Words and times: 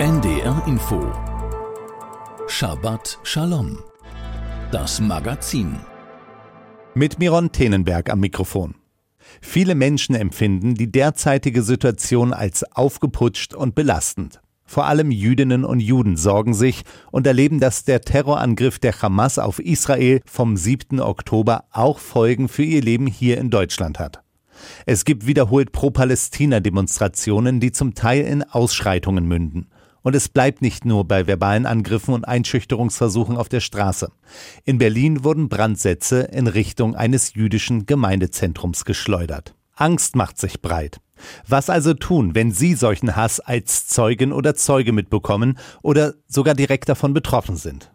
NDR 0.00 0.62
Info 0.68 1.12
Shabbat 2.46 3.18
Shalom 3.24 3.80
Das 4.70 5.00
Magazin 5.00 5.74
Mit 6.94 7.18
Miron 7.18 7.50
Tenenberg 7.50 8.08
am 8.08 8.20
Mikrofon. 8.20 8.76
Viele 9.40 9.74
Menschen 9.74 10.14
empfinden 10.14 10.76
die 10.76 10.92
derzeitige 10.92 11.64
Situation 11.64 12.32
als 12.32 12.62
aufgeputscht 12.76 13.54
und 13.54 13.74
belastend. 13.74 14.40
Vor 14.64 14.86
allem 14.86 15.10
Jüdinnen 15.10 15.64
und 15.64 15.80
Juden 15.80 16.16
sorgen 16.16 16.54
sich 16.54 16.84
und 17.10 17.26
erleben, 17.26 17.58
dass 17.58 17.82
der 17.82 18.00
Terrorangriff 18.00 18.78
der 18.78 19.02
Hamas 19.02 19.40
auf 19.40 19.58
Israel 19.58 20.20
vom 20.26 20.56
7. 20.56 21.00
Oktober 21.00 21.64
auch 21.72 21.98
Folgen 21.98 22.46
für 22.48 22.62
ihr 22.62 22.82
Leben 22.82 23.08
hier 23.08 23.38
in 23.38 23.50
Deutschland 23.50 23.98
hat. 23.98 24.22
Es 24.86 25.04
gibt 25.04 25.26
wiederholt 25.26 25.72
Pro-Palästina-Demonstrationen, 25.72 27.58
die 27.58 27.72
zum 27.72 27.94
Teil 27.94 28.22
in 28.22 28.44
Ausschreitungen 28.44 29.26
münden. 29.26 29.66
Und 30.08 30.14
es 30.14 30.30
bleibt 30.30 30.62
nicht 30.62 30.86
nur 30.86 31.04
bei 31.06 31.26
verbalen 31.26 31.66
Angriffen 31.66 32.14
und 32.14 32.26
Einschüchterungsversuchen 32.26 33.36
auf 33.36 33.50
der 33.50 33.60
Straße. 33.60 34.10
In 34.64 34.78
Berlin 34.78 35.22
wurden 35.22 35.50
Brandsätze 35.50 36.20
in 36.32 36.46
Richtung 36.46 36.96
eines 36.96 37.34
jüdischen 37.34 37.84
Gemeindezentrums 37.84 38.86
geschleudert. 38.86 39.54
Angst 39.74 40.16
macht 40.16 40.38
sich 40.38 40.62
breit. 40.62 41.02
Was 41.46 41.68
also 41.68 41.92
tun, 41.92 42.34
wenn 42.34 42.52
Sie 42.52 42.72
solchen 42.72 43.16
Hass 43.16 43.38
als 43.38 43.86
Zeugin 43.86 44.32
oder 44.32 44.54
Zeuge 44.54 44.92
mitbekommen 44.92 45.58
oder 45.82 46.14
sogar 46.26 46.54
direkt 46.54 46.88
davon 46.88 47.12
betroffen 47.12 47.56
sind? 47.56 47.92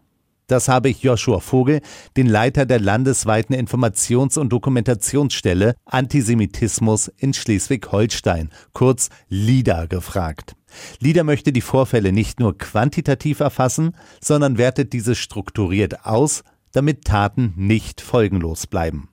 Das 0.53 0.67
habe 0.67 0.89
ich 0.89 1.01
Joshua 1.01 1.39
Vogel, 1.39 1.81
den 2.15 2.27
Leiter 2.27 2.67
der 2.67 2.79
landesweiten 2.79 3.55
Informations- 3.55 4.37
und 4.37 4.49
Dokumentationsstelle 4.49 5.73
Antisemitismus 5.83 7.07
in 7.07 7.33
Schleswig-Holstein, 7.33 8.51
kurz 8.71 9.09
LIDA, 9.29 9.87
gefragt. 9.87 10.55
LIDA 10.99 11.23
möchte 11.23 11.53
die 11.53 11.61
Vorfälle 11.61 12.11
nicht 12.11 12.39
nur 12.39 12.55
quantitativ 12.55 13.39
erfassen, 13.39 13.93
sondern 14.21 14.59
wertet 14.59 14.93
diese 14.93 15.15
strukturiert 15.15 16.05
aus, 16.05 16.43
damit 16.71 17.03
Taten 17.03 17.53
nicht 17.55 17.99
folgenlos 17.99 18.67
bleiben. 18.67 19.09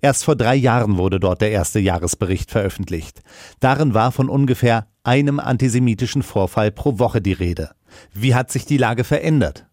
Erst 0.00 0.24
vor 0.24 0.34
drei 0.34 0.56
Jahren 0.56 0.96
wurde 0.96 1.20
dort 1.20 1.42
der 1.42 1.52
erste 1.52 1.78
Jahresbericht 1.78 2.50
veröffentlicht. 2.50 3.22
Darin 3.60 3.94
war 3.94 4.10
von 4.10 4.28
ungefähr 4.28 4.88
einem 5.04 5.38
antisemitischen 5.38 6.24
Vorfall 6.24 6.72
pro 6.72 6.98
Woche 6.98 7.20
die 7.22 7.34
Rede. 7.34 7.70
Wie 8.12 8.34
hat 8.34 8.50
sich 8.50 8.66
die 8.66 8.78
Lage 8.78 9.04
verändert? 9.04 9.66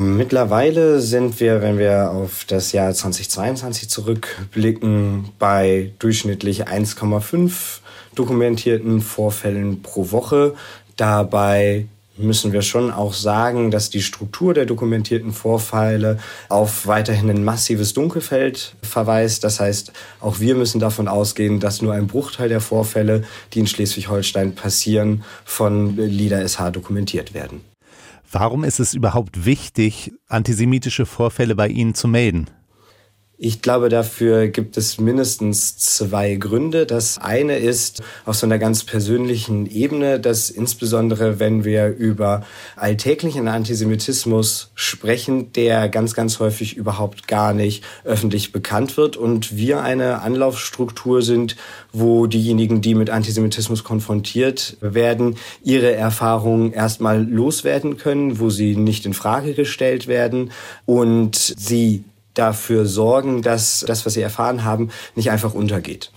Mittlerweile 0.00 1.00
sind 1.00 1.40
wir, 1.40 1.60
wenn 1.60 1.76
wir 1.76 2.12
auf 2.12 2.44
das 2.44 2.70
Jahr 2.70 2.94
2022 2.94 3.88
zurückblicken, 3.88 5.30
bei 5.40 5.90
durchschnittlich 5.98 6.68
1,5 6.68 7.80
dokumentierten 8.14 9.00
Vorfällen 9.00 9.82
pro 9.82 10.12
Woche. 10.12 10.54
Dabei 10.94 11.86
müssen 12.16 12.52
wir 12.52 12.62
schon 12.62 12.92
auch 12.92 13.12
sagen, 13.12 13.72
dass 13.72 13.90
die 13.90 14.00
Struktur 14.00 14.54
der 14.54 14.66
dokumentierten 14.66 15.32
Vorfälle 15.32 16.20
auf 16.48 16.86
weiterhin 16.86 17.28
ein 17.28 17.42
massives 17.42 17.92
Dunkelfeld 17.92 18.76
verweist. 18.82 19.42
Das 19.42 19.58
heißt, 19.58 19.90
auch 20.20 20.38
wir 20.38 20.54
müssen 20.54 20.78
davon 20.78 21.08
ausgehen, 21.08 21.58
dass 21.58 21.82
nur 21.82 21.94
ein 21.94 22.06
Bruchteil 22.06 22.48
der 22.48 22.60
Vorfälle, 22.60 23.24
die 23.52 23.58
in 23.58 23.66
Schleswig-Holstein 23.66 24.54
passieren, 24.54 25.24
von 25.44 25.96
LIDA 25.96 26.46
SH 26.46 26.70
dokumentiert 26.70 27.34
werden. 27.34 27.62
Warum 28.30 28.62
ist 28.62 28.78
es 28.78 28.92
überhaupt 28.92 29.46
wichtig, 29.46 30.12
antisemitische 30.28 31.06
Vorfälle 31.06 31.54
bei 31.54 31.68
Ihnen 31.68 31.94
zu 31.94 32.08
melden? 32.08 32.50
Ich 33.40 33.62
glaube, 33.62 33.88
dafür 33.88 34.48
gibt 34.48 34.76
es 34.76 34.98
mindestens 34.98 35.76
zwei 35.76 36.34
Gründe. 36.34 36.86
Das 36.86 37.18
eine 37.18 37.56
ist 37.56 38.02
auf 38.26 38.34
so 38.34 38.46
einer 38.46 38.58
ganz 38.58 38.82
persönlichen 38.82 39.66
Ebene, 39.66 40.18
dass 40.18 40.50
insbesondere 40.50 41.38
wenn 41.38 41.62
wir 41.62 41.86
über 41.86 42.44
alltäglichen 42.74 43.46
Antisemitismus 43.46 44.72
sprechen, 44.74 45.52
der 45.52 45.88
ganz, 45.88 46.14
ganz 46.14 46.40
häufig 46.40 46.76
überhaupt 46.76 47.28
gar 47.28 47.54
nicht 47.54 47.84
öffentlich 48.02 48.50
bekannt 48.50 48.96
wird 48.96 49.16
und 49.16 49.56
wir 49.56 49.82
eine 49.82 50.20
Anlaufstruktur 50.22 51.22
sind, 51.22 51.54
wo 51.92 52.26
diejenigen, 52.26 52.80
die 52.80 52.96
mit 52.96 53.08
Antisemitismus 53.08 53.84
konfrontiert 53.84 54.78
werden, 54.80 55.36
ihre 55.62 55.92
Erfahrungen 55.92 56.72
erstmal 56.72 57.24
loswerden 57.24 57.98
können, 57.98 58.40
wo 58.40 58.50
sie 58.50 58.74
nicht 58.74 59.06
in 59.06 59.14
Frage 59.14 59.54
gestellt 59.54 60.08
werden 60.08 60.50
und 60.86 61.36
sie 61.36 62.02
dafür 62.38 62.86
sorgen, 62.86 63.42
dass 63.42 63.84
das, 63.86 64.06
was 64.06 64.14
sie 64.14 64.22
erfahren 64.22 64.64
haben, 64.64 64.90
nicht 65.14 65.30
einfach 65.30 65.54
untergeht. 65.54 66.12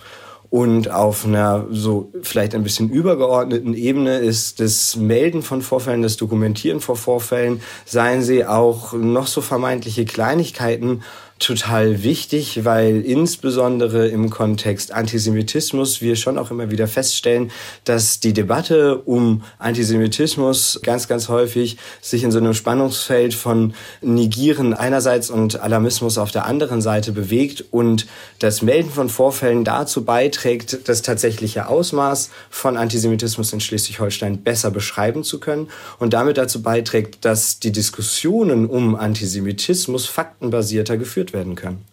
Und 0.52 0.90
auf 0.90 1.24
einer 1.24 1.66
so 1.70 2.12
vielleicht 2.22 2.54
ein 2.54 2.62
bisschen 2.62 2.90
übergeordneten 2.90 3.72
Ebene 3.72 4.18
ist 4.18 4.60
das 4.60 4.96
Melden 4.96 5.40
von 5.40 5.62
Vorfällen, 5.62 6.02
das 6.02 6.18
Dokumentieren 6.18 6.80
von 6.80 6.96
Vorfällen, 6.96 7.62
seien 7.86 8.22
sie 8.22 8.44
auch 8.44 8.92
noch 8.92 9.28
so 9.28 9.40
vermeintliche 9.40 10.04
Kleinigkeiten, 10.04 11.04
total 11.42 12.04
wichtig, 12.04 12.64
weil 12.64 13.00
insbesondere 13.00 14.06
im 14.06 14.30
Kontext 14.30 14.92
Antisemitismus 14.92 16.00
wir 16.00 16.14
schon 16.14 16.38
auch 16.38 16.52
immer 16.52 16.70
wieder 16.70 16.86
feststellen, 16.86 17.50
dass 17.84 18.20
die 18.20 18.32
Debatte 18.32 18.98
um 18.98 19.42
Antisemitismus 19.58 20.80
ganz, 20.84 21.08
ganz 21.08 21.28
häufig 21.28 21.78
sich 22.00 22.22
in 22.22 22.30
so 22.30 22.38
einem 22.38 22.54
Spannungsfeld 22.54 23.34
von 23.34 23.74
Negieren 24.00 24.72
einerseits 24.72 25.30
und 25.30 25.60
Alarmismus 25.60 26.16
auf 26.16 26.30
der 26.30 26.46
anderen 26.46 26.80
Seite 26.80 27.10
bewegt 27.10 27.64
und 27.72 28.06
das 28.38 28.62
Melden 28.62 28.90
von 28.90 29.08
Vorfällen 29.08 29.64
dazu 29.64 30.04
beiträgt, 30.04 30.88
das 30.88 31.02
tatsächliche 31.02 31.66
Ausmaß 31.66 32.30
von 32.50 32.76
Antisemitismus 32.76 33.52
in 33.52 33.60
Schleswig-Holstein 33.60 34.42
besser 34.42 34.70
beschreiben 34.70 35.24
zu 35.24 35.40
können 35.40 35.68
und 35.98 36.12
damit 36.12 36.38
dazu 36.38 36.62
beiträgt, 36.62 37.24
dass 37.24 37.58
die 37.58 37.72
Diskussionen 37.72 38.66
um 38.66 38.94
Antisemitismus 38.94 40.06
faktenbasierter 40.06 40.96
geführt 40.96 41.31
werden 41.32 41.54
können. 41.54 41.84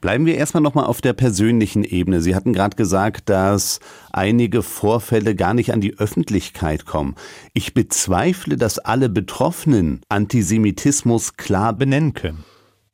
Bleiben 0.00 0.26
wir 0.26 0.36
erstmal 0.36 0.62
nochmal 0.62 0.86
auf 0.86 1.00
der 1.00 1.12
persönlichen 1.12 1.84
Ebene. 1.84 2.20
Sie 2.20 2.34
hatten 2.34 2.52
gerade 2.52 2.76
gesagt, 2.76 3.28
dass 3.28 3.80
einige 4.12 4.62
Vorfälle 4.62 5.34
gar 5.34 5.54
nicht 5.54 5.72
an 5.72 5.80
die 5.80 5.98
Öffentlichkeit 5.98 6.86
kommen. 6.86 7.16
Ich 7.52 7.74
bezweifle, 7.74 8.56
dass 8.56 8.78
alle 8.78 9.08
Betroffenen 9.08 10.00
Antisemitismus 10.08 11.36
klar 11.36 11.72
benennen 11.72 12.14
können. 12.14 12.44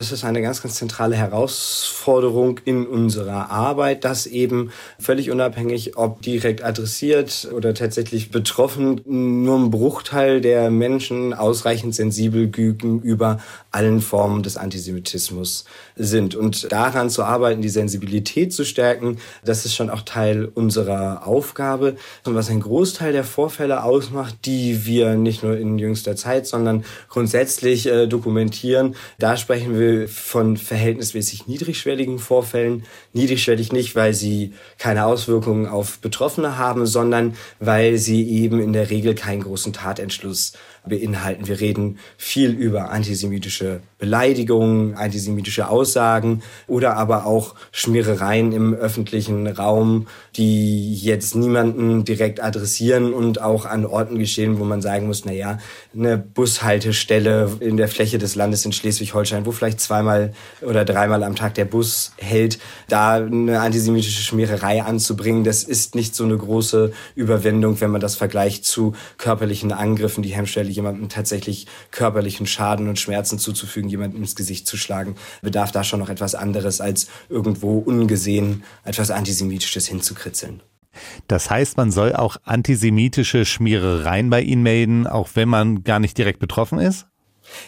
Das 0.03 0.11
ist 0.11 0.25
eine 0.25 0.41
ganz, 0.41 0.61
ganz 0.61 0.75
zentrale 0.75 1.15
Herausforderung 1.15 2.59
in 2.65 2.85
unserer 2.85 3.49
Arbeit, 3.49 4.03
dass 4.03 4.25
eben 4.25 4.69
völlig 4.99 5.31
unabhängig, 5.31 5.95
ob 5.95 6.21
direkt 6.21 6.61
adressiert 6.61 7.47
oder 7.55 7.73
tatsächlich 7.73 8.29
betroffen, 8.29 8.99
nur 9.05 9.57
ein 9.57 9.71
Bruchteil 9.71 10.41
der 10.41 10.69
Menschen 10.71 11.33
ausreichend 11.33 11.95
sensibel 11.95 12.47
gegenüber 12.47 13.39
allen 13.71 14.01
Formen 14.01 14.43
des 14.43 14.57
Antisemitismus 14.57 15.63
sind. 15.95 16.35
Und 16.35 16.69
daran 16.69 17.09
zu 17.09 17.23
arbeiten, 17.23 17.61
die 17.61 17.69
Sensibilität 17.69 18.51
zu 18.51 18.65
stärken, 18.65 19.19
das 19.45 19.65
ist 19.65 19.73
schon 19.73 19.89
auch 19.89 20.01
Teil 20.01 20.51
unserer 20.53 21.25
Aufgabe. 21.25 21.95
Und 22.25 22.35
was 22.35 22.49
ein 22.49 22.59
Großteil 22.59 23.13
der 23.13 23.23
Vorfälle 23.23 23.83
ausmacht, 23.85 24.35
die 24.43 24.85
wir 24.85 25.15
nicht 25.15 25.43
nur 25.43 25.57
in 25.57 25.79
jüngster 25.79 26.17
Zeit, 26.17 26.45
sondern 26.45 26.83
grundsätzlich 27.07 27.87
äh, 27.87 28.05
dokumentieren, 28.05 28.95
da 29.17 29.37
sprechen 29.37 29.79
wir 29.79 29.92
von 30.07 30.57
verhältnismäßig 30.57 31.47
niedrigschwelligen 31.47 32.19
Vorfällen. 32.19 32.83
Niedrigschwellig 33.13 33.71
nicht, 33.71 33.95
weil 33.95 34.13
sie 34.13 34.53
keine 34.77 35.05
Auswirkungen 35.05 35.67
auf 35.67 35.99
Betroffene 35.99 36.57
haben, 36.57 36.85
sondern 36.85 37.35
weil 37.59 37.97
sie 37.97 38.27
eben 38.29 38.59
in 38.59 38.73
der 38.73 38.89
Regel 38.89 39.15
keinen 39.15 39.43
großen 39.43 39.73
Tatentschluss 39.73 40.53
beinhalten. 40.85 41.47
Wir 41.47 41.59
reden 41.59 41.99
viel 42.17 42.51
über 42.51 42.89
antisemitische 42.89 43.81
Beleidigungen, 44.03 44.95
antisemitische 44.95 45.69
Aussagen 45.69 46.43
oder 46.67 46.97
aber 46.97 47.25
auch 47.25 47.55
Schmierereien 47.71 48.51
im 48.51 48.73
öffentlichen 48.73 49.47
Raum, 49.47 50.07
die 50.35 50.93
jetzt 50.93 51.37
niemanden 51.37 52.03
direkt 52.03 52.43
adressieren 52.43 53.13
und 53.13 53.41
auch 53.41 53.65
an 53.65 53.85
Orten 53.85 54.19
geschehen, 54.19 54.59
wo 54.59 54.65
man 54.65 54.81
sagen 54.81 55.07
muss, 55.07 55.23
na 55.23 55.31
ja, 55.31 55.57
eine 55.95 56.17
Bushaltestelle 56.17 57.49
in 57.61 57.77
der 57.77 57.87
Fläche 57.87 58.17
des 58.17 58.35
Landes 58.35 58.65
in 58.65 58.73
Schleswig-Holstein, 58.73 59.45
wo 59.45 59.53
vielleicht 59.53 59.79
zweimal 59.79 60.33
oder 60.61 60.83
dreimal 60.83 61.23
am 61.23 61.37
Tag 61.37 61.53
der 61.53 61.63
Bus 61.63 62.11
hält, 62.17 62.59
da 62.89 63.13
eine 63.13 63.61
antisemitische 63.61 64.21
Schmiererei 64.21 64.83
anzubringen, 64.83 65.45
das 65.45 65.63
ist 65.63 65.95
nicht 65.95 66.13
so 66.13 66.25
eine 66.25 66.35
große 66.35 66.91
Überwindung, 67.15 67.79
wenn 67.79 67.91
man 67.91 68.01
das 68.01 68.15
vergleicht 68.15 68.65
zu 68.65 68.95
körperlichen 69.17 69.71
Angriffen, 69.71 70.23
die 70.23 70.35
Hemmstelle 70.35 70.69
jemandem 70.69 71.07
tatsächlich 71.07 71.67
körperlichen 71.91 72.47
Schaden 72.47 72.89
und 72.89 72.99
Schmerzen 72.99 73.39
zuzufügen, 73.39 73.92
jemandem 73.93 74.21
ins 74.21 74.35
Gesicht 74.35 74.67
zu 74.67 74.77
schlagen, 74.77 75.15
bedarf 75.41 75.71
da 75.71 75.83
schon 75.83 75.99
noch 75.99 76.09
etwas 76.09 76.35
anderes, 76.35 76.81
als 76.81 77.07
irgendwo 77.29 77.79
ungesehen 77.79 78.63
etwas 78.83 79.11
Antisemitisches 79.11 79.87
hinzukritzeln. 79.87 80.61
Das 81.27 81.49
heißt, 81.49 81.77
man 81.77 81.91
soll 81.91 82.13
auch 82.15 82.37
antisemitische 82.43 83.45
Schmierereien 83.45 84.29
bei 84.29 84.41
Ihnen 84.41 84.63
melden, 84.63 85.07
auch 85.07 85.29
wenn 85.33 85.49
man 85.49 85.83
gar 85.83 85.99
nicht 85.99 86.17
direkt 86.17 86.39
betroffen 86.39 86.79
ist? 86.79 87.07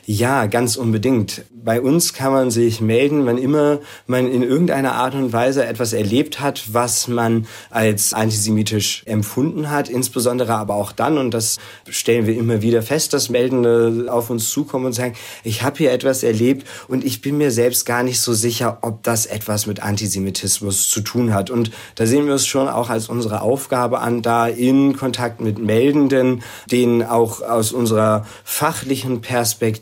Ja, 0.06 0.46
ganz 0.46 0.76
unbedingt. 0.76 1.44
Bei 1.52 1.82
uns 1.82 2.14
kann 2.14 2.32
man 2.32 2.52
sich 2.52 2.80
melden, 2.80 3.26
wann 3.26 3.38
immer 3.38 3.80
man 4.06 4.28
in 4.28 4.44
irgendeiner 4.44 4.94
Art 4.94 5.16
und 5.16 5.34
Weise 5.34 5.66
etwas 5.66 5.94
erlebt 5.94 6.40
hat, 6.40 6.74
was 6.74 7.08
man 7.08 7.48
als 7.72 8.14
antisemitisch 8.14 9.04
empfunden 9.06 9.72
hat. 9.72 9.90
Insbesondere 9.90 10.54
aber 10.56 10.76
auch 10.76 10.92
dann, 10.92 11.18
und 11.18 11.34
das 11.34 11.58
stellen 11.90 12.28
wir 12.28 12.38
immer 12.38 12.62
wieder 12.62 12.82
fest, 12.82 13.14
dass 13.14 13.30
Meldende 13.30 14.06
auf 14.10 14.30
uns 14.30 14.50
zukommen 14.50 14.86
und 14.86 14.94
sagen, 14.94 15.16
ich 15.44 15.64
habe 15.64 15.78
hier 15.78 15.92
etwas 15.92 16.24
erlebt 16.24 16.68
und 16.88 17.04
ich 17.04 17.22
bin 17.22 17.38
mir 17.38 17.52
selbst 17.52 17.86
gar 17.86 18.04
nicht 18.04 18.22
so 18.22 18.34
sicher, 18.34 18.80
ob 18.82 19.04
das 19.04 19.26
etwas 19.26 19.66
mit 19.66 19.82
Antisemitismus 19.82 20.88
zu 20.90 21.02
tun 21.02 21.34
hat. 21.34 21.50
Und 21.50 21.72
da 21.96 22.06
sehen 22.06 22.28
wir 22.28 22.36
es 22.36 22.46
schon 22.46 22.68
auch 22.68 22.90
als 22.90 23.10
unsere 23.10 23.42
Aufgabe 23.42 24.00
an, 24.00 24.22
da 24.22 24.48
in 24.48 24.96
Kontakt 24.96 25.42
mit 25.42 25.58
Meldenden, 25.58 26.44
denen 26.70 27.02
auch 27.02 27.42
aus 27.42 27.72
unserer 27.72 28.26
fachlichen 28.44 29.22
Perspektive 29.22 29.75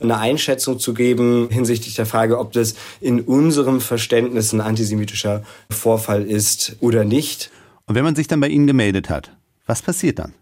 eine 0.00 0.18
Einschätzung 0.18 0.78
zu 0.78 0.94
geben 0.94 1.48
hinsichtlich 1.50 1.94
der 1.94 2.06
Frage, 2.06 2.38
ob 2.38 2.52
das 2.52 2.74
in 3.00 3.20
unserem 3.20 3.80
Verständnis 3.80 4.52
ein 4.52 4.60
antisemitischer 4.60 5.42
Vorfall 5.70 6.24
ist 6.24 6.76
oder 6.80 7.04
nicht. 7.04 7.50
Und 7.86 7.94
wenn 7.94 8.04
man 8.04 8.16
sich 8.16 8.26
dann 8.26 8.40
bei 8.40 8.48
Ihnen 8.48 8.66
gemeldet 8.66 9.10
hat, 9.10 9.32
was 9.66 9.82
passiert 9.82 10.18
dann? 10.18 10.32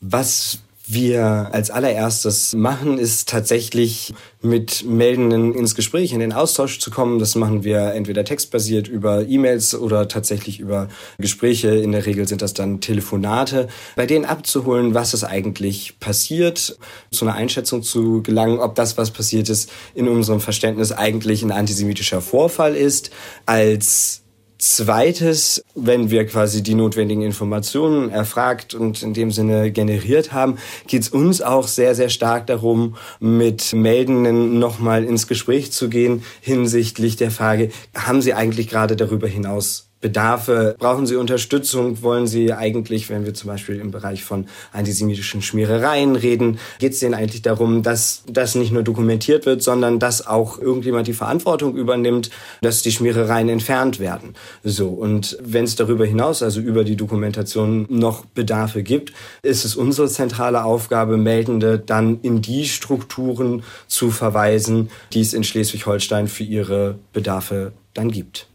Was 0.00 0.60
wir 0.88 1.48
als 1.52 1.70
allererstes 1.70 2.54
machen, 2.54 2.98
ist 2.98 3.28
tatsächlich 3.28 4.14
mit 4.40 4.84
Meldenden 4.84 5.52
ins 5.52 5.74
Gespräch, 5.74 6.12
in 6.12 6.20
den 6.20 6.32
Austausch 6.32 6.78
zu 6.78 6.92
kommen. 6.92 7.18
Das 7.18 7.34
machen 7.34 7.64
wir 7.64 7.92
entweder 7.94 8.24
textbasiert 8.24 8.86
über 8.86 9.26
E-Mails 9.26 9.74
oder 9.74 10.06
tatsächlich 10.06 10.60
über 10.60 10.88
Gespräche. 11.18 11.70
In 11.70 11.90
der 11.90 12.06
Regel 12.06 12.28
sind 12.28 12.40
das 12.40 12.54
dann 12.54 12.80
Telefonate, 12.80 13.66
bei 13.96 14.06
denen 14.06 14.24
abzuholen, 14.24 14.94
was 14.94 15.12
ist 15.12 15.24
eigentlich 15.24 15.98
passiert, 15.98 16.78
zu 17.10 17.24
einer 17.24 17.34
Einschätzung 17.34 17.82
zu 17.82 18.22
gelangen, 18.22 18.60
ob 18.60 18.76
das, 18.76 18.96
was 18.96 19.10
passiert 19.10 19.48
ist, 19.48 19.70
in 19.94 20.08
unserem 20.08 20.40
Verständnis 20.40 20.92
eigentlich 20.92 21.42
ein 21.42 21.52
antisemitischer 21.52 22.20
Vorfall 22.20 22.76
ist, 22.76 23.10
als 23.44 24.22
Zweites, 24.58 25.62
wenn 25.74 26.10
wir 26.10 26.26
quasi 26.26 26.62
die 26.62 26.74
notwendigen 26.74 27.22
Informationen 27.22 28.10
erfragt 28.10 28.74
und 28.74 29.02
in 29.02 29.12
dem 29.12 29.30
Sinne 29.30 29.70
generiert 29.70 30.32
haben, 30.32 30.56
geht 30.86 31.02
es 31.02 31.08
uns 31.10 31.42
auch 31.42 31.68
sehr, 31.68 31.94
sehr 31.94 32.08
stark 32.08 32.46
darum, 32.46 32.96
mit 33.20 33.74
Meldenden 33.74 34.58
nochmal 34.58 35.04
ins 35.04 35.26
Gespräch 35.26 35.72
zu 35.72 35.90
gehen 35.90 36.24
hinsichtlich 36.40 37.16
der 37.16 37.30
Frage, 37.30 37.70
haben 37.94 38.22
sie 38.22 38.32
eigentlich 38.32 38.68
gerade 38.68 38.96
darüber 38.96 39.28
hinaus 39.28 39.85
Bedarfe? 40.06 40.76
Brauchen 40.78 41.04
Sie 41.04 41.16
Unterstützung? 41.16 42.00
Wollen 42.00 42.28
Sie 42.28 42.52
eigentlich, 42.52 43.10
wenn 43.10 43.26
wir 43.26 43.34
zum 43.34 43.48
Beispiel 43.48 43.80
im 43.80 43.90
Bereich 43.90 44.22
von 44.22 44.46
antisemitischen 44.72 45.42
Schmierereien 45.42 46.14
reden, 46.14 46.60
geht 46.78 46.92
es 46.92 47.00
denen 47.00 47.14
eigentlich 47.14 47.42
darum, 47.42 47.82
dass 47.82 48.22
das 48.30 48.54
nicht 48.54 48.70
nur 48.70 48.84
dokumentiert 48.84 49.46
wird, 49.46 49.64
sondern 49.64 49.98
dass 49.98 50.24
auch 50.24 50.60
irgendjemand 50.60 51.08
die 51.08 51.12
Verantwortung 51.12 51.74
übernimmt, 51.74 52.30
dass 52.60 52.82
die 52.82 52.92
Schmierereien 52.92 53.48
entfernt 53.48 53.98
werden? 53.98 54.34
So. 54.62 54.90
Und 54.90 55.36
wenn 55.42 55.64
es 55.64 55.74
darüber 55.74 56.06
hinaus, 56.06 56.40
also 56.40 56.60
über 56.60 56.84
die 56.84 56.94
Dokumentation 56.94 57.86
noch 57.88 58.26
Bedarfe 58.26 58.84
gibt, 58.84 59.12
ist 59.42 59.64
es 59.64 59.74
unsere 59.74 60.06
zentrale 60.06 60.62
Aufgabe, 60.62 61.16
Meldende 61.16 61.80
dann 61.80 62.20
in 62.22 62.42
die 62.42 62.66
Strukturen 62.66 63.64
zu 63.88 64.12
verweisen, 64.12 64.88
die 65.12 65.20
es 65.20 65.34
in 65.34 65.42
Schleswig-Holstein 65.42 66.28
für 66.28 66.44
ihre 66.44 67.00
Bedarfe 67.12 67.72
dann 67.92 68.12
gibt. 68.12 68.46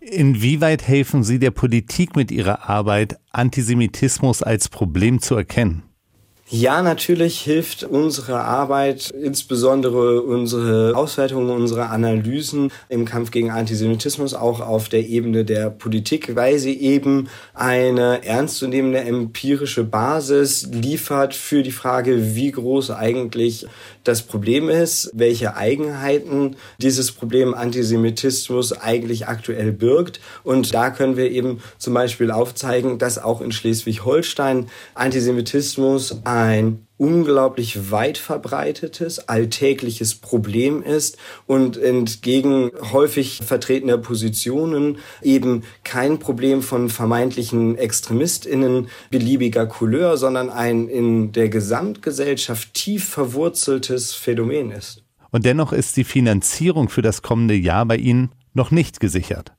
Inwieweit 0.00 0.86
helfen 0.86 1.22
Sie 1.22 1.38
der 1.38 1.50
Politik 1.50 2.16
mit 2.16 2.30
Ihrer 2.30 2.68
Arbeit, 2.68 3.18
Antisemitismus 3.30 4.42
als 4.42 4.68
Problem 4.68 5.20
zu 5.20 5.36
erkennen? 5.36 5.82
Ja, 6.50 6.82
natürlich 6.82 7.40
hilft 7.40 7.84
unsere 7.84 8.42
Arbeit, 8.42 9.10
insbesondere 9.10 10.20
unsere 10.20 10.94
Auswertungen, 10.94 11.48
unsere 11.48 11.86
Analysen 11.86 12.70
im 12.90 13.06
Kampf 13.06 13.30
gegen 13.30 13.50
Antisemitismus 13.50 14.34
auch 14.34 14.60
auf 14.60 14.90
der 14.90 15.08
Ebene 15.08 15.46
der 15.46 15.70
Politik, 15.70 16.36
weil 16.36 16.58
sie 16.58 16.78
eben 16.78 17.30
eine 17.54 18.26
ernstzunehmende 18.26 19.00
empirische 19.00 19.84
Basis 19.84 20.68
liefert 20.70 21.34
für 21.34 21.62
die 21.62 21.72
Frage, 21.72 22.36
wie 22.36 22.50
groß 22.50 22.90
eigentlich 22.90 23.66
das 24.04 24.20
Problem 24.20 24.68
ist, 24.68 25.10
welche 25.14 25.56
Eigenheiten 25.56 26.56
dieses 26.76 27.10
Problem 27.10 27.54
Antisemitismus 27.54 28.74
eigentlich 28.74 29.28
aktuell 29.28 29.72
birgt. 29.72 30.20
Und 30.42 30.74
da 30.74 30.90
können 30.90 31.16
wir 31.16 31.30
eben 31.30 31.62
zum 31.78 31.94
Beispiel 31.94 32.30
aufzeigen, 32.30 32.98
dass 32.98 33.16
auch 33.16 33.40
in 33.40 33.50
Schleswig-Holstein 33.50 34.68
Antisemitismus 34.94 36.20
ein 36.34 36.88
unglaublich 36.96 37.92
weit 37.92 38.18
verbreitetes, 38.18 39.28
alltägliches 39.28 40.16
Problem 40.16 40.82
ist 40.82 41.16
und 41.46 41.76
entgegen 41.76 42.72
häufig 42.92 43.40
vertretener 43.44 43.98
Positionen 43.98 44.98
eben 45.22 45.62
kein 45.84 46.18
Problem 46.18 46.62
von 46.62 46.88
vermeintlichen 46.88 47.78
ExtremistInnen 47.78 48.88
beliebiger 49.10 49.66
Couleur, 49.66 50.16
sondern 50.16 50.50
ein 50.50 50.88
in 50.88 51.30
der 51.30 51.48
Gesamtgesellschaft 51.48 52.74
tief 52.74 53.08
verwurzeltes 53.08 54.12
Phänomen 54.12 54.72
ist. 54.72 55.04
Und 55.30 55.44
dennoch 55.44 55.72
ist 55.72 55.96
die 55.96 56.04
Finanzierung 56.04 56.88
für 56.88 57.02
das 57.02 57.22
kommende 57.22 57.54
Jahr 57.54 57.86
bei 57.86 57.96
Ihnen 57.96 58.32
noch 58.54 58.72
nicht 58.72 58.98
gesichert. 58.98 59.52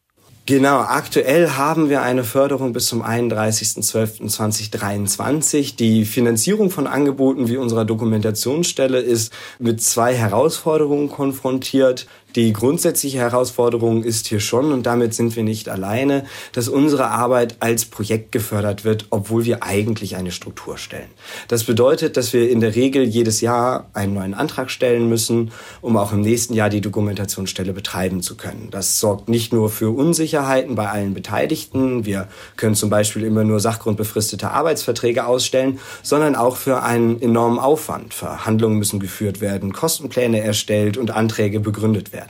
Genau, 0.47 0.77
aktuell 0.77 1.53
haben 1.53 1.89
wir 1.89 2.03
eine 2.03 2.24
Förderung 2.24 2.71
bis 2.71 2.86
zum 2.86 3.03
31.12.2023. 3.03 5.75
Die 5.75 6.06
Finanzierung 6.06 6.69
von 6.69 6.86
Angeboten 6.86 7.47
wie 7.47 7.57
unserer 7.57 7.83
Dokumentationsstelle 7.83 9.00
ist 9.00 9.33
mit 9.57 9.81
zwei 9.81 10.13
Herausforderungen 10.13 11.09
konfrontiert. 11.09 12.06
Die 12.36 12.52
grundsätzliche 12.52 13.20
Herausforderung 13.20 14.04
ist 14.04 14.28
hier 14.28 14.42
schon, 14.42 14.74
und 14.74 14.86
damit 14.86 15.14
sind 15.14 15.38
wir 15.38 15.44
nicht 15.44 15.70
alleine, 15.70 16.26
dass 16.52 16.68
unsere 16.68 17.08
Arbeit 17.08 17.56
als 17.62 17.86
Projekt 17.86 18.34
gefördert 18.34 18.84
wird, 18.84 19.06
obwohl 19.10 19.46
wir 19.46 19.64
eigentlich 19.64 20.18
eine 20.18 20.32
Struktur 20.32 20.78
stellen. 20.78 21.08
Das 21.48 21.64
bedeutet, 21.64 22.18
dass 22.18 22.34
wir 22.34 22.50
in 22.50 22.60
der 22.60 22.76
Regel 22.76 23.04
jedes 23.04 23.40
Jahr 23.40 23.90
einen 23.94 24.16
neuen 24.16 24.34
Antrag 24.34 24.70
stellen 24.70 25.08
müssen, 25.08 25.52
um 25.80 25.96
auch 25.96 26.12
im 26.12 26.20
nächsten 26.20 26.54
Jahr 26.54 26.70
die 26.70 26.82
Dokumentationsstelle 26.82 27.72
betreiben 27.72 28.22
zu 28.22 28.36
können. 28.36 28.68
Das 28.70 29.00
sorgt 29.00 29.30
nicht 29.30 29.54
nur 29.54 29.70
für 29.70 29.96
Unsicherheiten 29.96 30.76
bei 30.76 30.90
allen 30.90 31.14
Beteiligten. 31.14 32.06
Wir 32.06 32.28
können 32.58 32.76
zum 32.76 32.90
Beispiel 32.90 33.24
immer 33.24 33.46
nur 33.46 33.62
sachgrundbefristete 33.62 34.52
Arbeitsverträge 34.52 35.26
ausstellen, 35.26 35.80
sondern 36.04 36.36
auch 36.36 36.58
für 36.58 36.84
einen 36.84 37.22
enormen 37.22 37.60
Aufwand. 37.60 38.14
Verhandlungen 38.14 38.78
müssen 38.78 39.00
geführt 39.00 39.40
werden, 39.40 39.72
Kostenpläne 39.72 40.42
erstellt 40.42 40.98
und 40.98 41.12
Anträge 41.12 41.62
begründet 41.62 42.12
werden. 42.12 42.25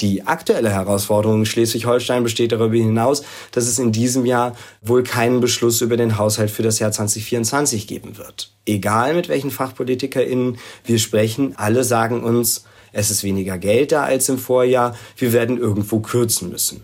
Die 0.00 0.26
aktuelle 0.26 0.70
Herausforderung 0.70 1.40
in 1.40 1.46
Schleswig-Holstein 1.46 2.24
besteht 2.24 2.52
darüber 2.52 2.74
hinaus, 2.74 3.22
dass 3.52 3.66
es 3.66 3.78
in 3.78 3.92
diesem 3.92 4.26
Jahr 4.26 4.56
wohl 4.82 5.04
keinen 5.04 5.40
Beschluss 5.40 5.80
über 5.80 5.96
den 5.96 6.18
Haushalt 6.18 6.50
für 6.50 6.62
das 6.64 6.80
Jahr 6.80 6.90
2024 6.90 7.86
geben 7.86 8.18
wird. 8.18 8.52
Egal 8.66 9.14
mit 9.14 9.28
welchen 9.28 9.52
FachpolitikerInnen 9.52 10.58
wir 10.84 10.98
sprechen, 10.98 11.54
alle 11.56 11.84
sagen 11.84 12.24
uns, 12.24 12.64
es 12.92 13.10
ist 13.10 13.24
weniger 13.24 13.58
Geld 13.58 13.92
da 13.92 14.04
als 14.04 14.28
im 14.28 14.38
Vorjahr, 14.38 14.96
wir 15.16 15.32
werden 15.32 15.58
irgendwo 15.58 16.00
kürzen 16.00 16.50
müssen. 16.50 16.82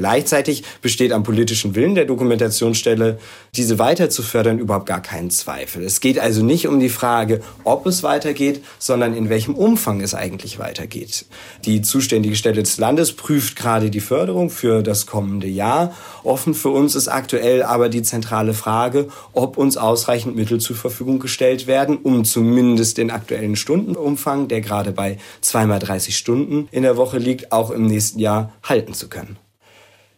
Gleichzeitig 0.00 0.64
besteht 0.80 1.12
am 1.12 1.24
politischen 1.24 1.74
Willen 1.74 1.94
der 1.94 2.06
Dokumentationsstelle, 2.06 3.18
diese 3.54 3.78
weiter 3.78 4.08
zu 4.08 4.22
fördern, 4.22 4.58
überhaupt 4.58 4.86
gar 4.86 5.02
keinen 5.02 5.28
Zweifel. 5.28 5.84
Es 5.84 6.00
geht 6.00 6.18
also 6.18 6.42
nicht 6.42 6.66
um 6.68 6.80
die 6.80 6.88
Frage, 6.88 7.42
ob 7.64 7.84
es 7.84 8.02
weitergeht, 8.02 8.64
sondern 8.78 9.12
in 9.12 9.28
welchem 9.28 9.54
Umfang 9.54 10.00
es 10.00 10.14
eigentlich 10.14 10.58
weitergeht. 10.58 11.26
Die 11.66 11.82
zuständige 11.82 12.34
Stelle 12.34 12.62
des 12.62 12.78
Landes 12.78 13.12
prüft 13.12 13.56
gerade 13.56 13.90
die 13.90 14.00
Förderung 14.00 14.48
für 14.48 14.82
das 14.82 15.04
kommende 15.04 15.48
Jahr. 15.48 15.94
Offen 16.24 16.54
für 16.54 16.70
uns 16.70 16.94
ist 16.94 17.08
aktuell 17.08 17.62
aber 17.62 17.90
die 17.90 18.00
zentrale 18.00 18.54
Frage, 18.54 19.08
ob 19.34 19.58
uns 19.58 19.76
ausreichend 19.76 20.34
Mittel 20.34 20.62
zur 20.62 20.76
Verfügung 20.76 21.18
gestellt 21.18 21.66
werden, 21.66 21.98
um 21.98 22.24
zumindest 22.24 22.96
den 22.96 23.10
aktuellen 23.10 23.54
Stundenumfang, 23.54 24.48
der 24.48 24.62
gerade 24.62 24.92
bei 24.92 25.18
zweimal 25.42 25.78
30 25.78 26.16
Stunden 26.16 26.68
in 26.70 26.84
der 26.84 26.96
Woche 26.96 27.18
liegt, 27.18 27.52
auch 27.52 27.70
im 27.70 27.84
nächsten 27.84 28.18
Jahr 28.18 28.54
halten 28.62 28.94
zu 28.94 29.10
können. 29.10 29.36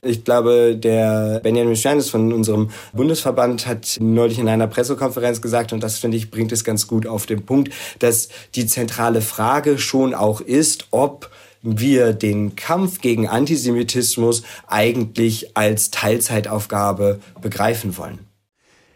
Ich 0.04 0.24
glaube, 0.24 0.76
der 0.76 1.38
Benjamin 1.44 1.76
Sternes 1.76 2.10
von 2.10 2.32
unserem 2.32 2.70
Bundesverband 2.92 3.68
hat 3.68 3.98
neulich 4.00 4.40
in 4.40 4.48
einer 4.48 4.66
Pressekonferenz 4.66 5.40
gesagt, 5.40 5.72
und 5.72 5.80
das 5.80 5.98
finde 5.98 6.16
ich, 6.16 6.32
bringt 6.32 6.50
es 6.50 6.64
ganz 6.64 6.88
gut 6.88 7.06
auf 7.06 7.26
den 7.26 7.46
Punkt, 7.46 7.72
dass 8.00 8.28
die 8.56 8.66
zentrale 8.66 9.22
Frage 9.22 9.78
schon 9.78 10.12
auch 10.12 10.40
ist, 10.40 10.88
ob 10.90 11.30
wir 11.62 12.14
den 12.14 12.56
Kampf 12.56 13.00
gegen 13.00 13.28
Antisemitismus 13.28 14.42
eigentlich 14.66 15.56
als 15.56 15.92
Teilzeitaufgabe 15.92 17.20
begreifen 17.40 17.96
wollen. 17.96 18.18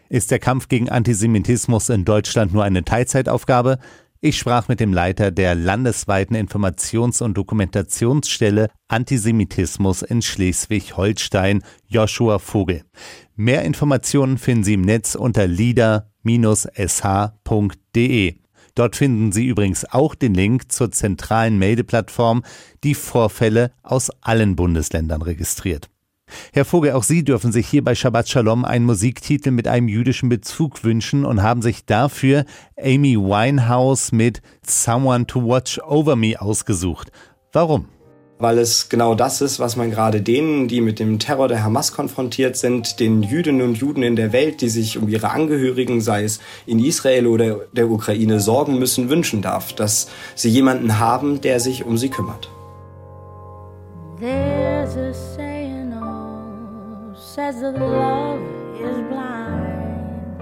Ist 0.09 0.31
der 0.31 0.39
Kampf 0.39 0.67
gegen 0.67 0.89
Antisemitismus 0.89 1.87
in 1.87 2.03
Deutschland 2.03 2.53
nur 2.53 2.65
eine 2.65 2.83
Teilzeitaufgabe? 2.83 3.79
Ich 4.19 4.39
sprach 4.39 4.67
mit 4.67 4.79
dem 4.79 4.93
Leiter 4.93 5.29
der 5.29 5.53
landesweiten 5.53 6.35
Informations- 6.35 7.21
und 7.21 7.37
Dokumentationsstelle 7.37 8.69
Antisemitismus 8.87 10.01
in 10.01 10.23
Schleswig-Holstein, 10.23 11.61
Joshua 11.87 12.39
Vogel. 12.39 12.83
Mehr 13.35 13.63
Informationen 13.63 14.39
finden 14.39 14.63
Sie 14.63 14.73
im 14.73 14.81
Netz 14.81 15.13
unter 15.13 15.45
lieder-sh.de. 15.45 16.07
Dort 18.73 18.95
finden 18.95 19.31
Sie 19.31 19.45
übrigens 19.45 19.85
auch 19.85 20.15
den 20.15 20.33
Link 20.33 20.71
zur 20.71 20.91
zentralen 20.91 21.59
Meldeplattform, 21.59 22.43
die 22.83 22.95
Vorfälle 22.95 23.71
aus 23.83 24.09
allen 24.21 24.55
Bundesländern 24.55 25.21
registriert. 25.21 25.89
Herr 26.53 26.65
Vogel, 26.65 26.91
auch 26.91 27.03
Sie 27.03 27.23
dürfen 27.23 27.51
sich 27.51 27.67
hier 27.67 27.83
bei 27.83 27.95
Shabbat 27.95 28.27
Shalom 28.29 28.65
einen 28.65 28.85
Musiktitel 28.85 29.51
mit 29.51 29.67
einem 29.67 29.87
jüdischen 29.87 30.29
Bezug 30.29 30.83
wünschen 30.83 31.25
und 31.25 31.41
haben 31.41 31.61
sich 31.61 31.85
dafür 31.85 32.45
Amy 32.77 33.17
Winehouse 33.17 34.11
mit 34.11 34.41
Someone 34.65 35.25
to 35.25 35.41
Watch 35.41 35.79
Over 35.79 36.15
Me 36.15 36.39
ausgesucht. 36.39 37.11
Warum? 37.53 37.87
weil 38.39 38.59
es 38.59 38.89
genau 38.89 39.15
das 39.15 39.41
ist, 39.41 39.59
was 39.59 39.75
man 39.75 39.89
gerade 39.89 40.21
denen, 40.21 40.67
die 40.67 40.81
mit 40.81 40.99
dem 40.99 41.19
Terror 41.19 41.47
der 41.47 41.63
Hamas 41.63 41.91
konfrontiert 41.91 42.55
sind, 42.55 42.99
den 42.99 43.23
Jüdinnen 43.23 43.61
und 43.61 43.77
Juden 43.77 44.03
in 44.03 44.15
der 44.15 44.31
Welt, 44.31 44.61
die 44.61 44.69
sich 44.69 44.97
um 44.97 45.09
ihre 45.09 45.31
Angehörigen, 45.31 46.01
sei 46.01 46.23
es 46.23 46.39
in 46.65 46.77
Israel 46.83 47.27
oder 47.27 47.61
der 47.73 47.89
Ukraine, 47.89 48.39
sorgen 48.39 48.77
müssen, 48.77 49.09
wünschen 49.09 49.41
darf, 49.41 49.73
dass 49.73 50.07
sie 50.35 50.49
jemanden 50.49 50.99
haben, 50.99 51.41
der 51.41 51.59
sich 51.59 51.83
um 51.83 51.97
sie 51.97 52.09
kümmert. 52.09 52.49
There's 54.19 54.95
says 57.37 57.61
that 57.61 57.79
love 57.79 58.41
is 58.81 58.97
blind. 59.11 60.41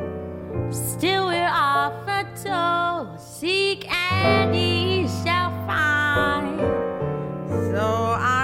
Still 0.73 1.27
we're 1.27 1.51
often 1.51 2.25
told, 2.41 3.19
seek 3.19 3.85
and 3.91 4.55
ye 4.55 5.05
shall 5.05 5.51
find. 5.67 6.57
So 7.73 8.15
I'm 8.17 8.34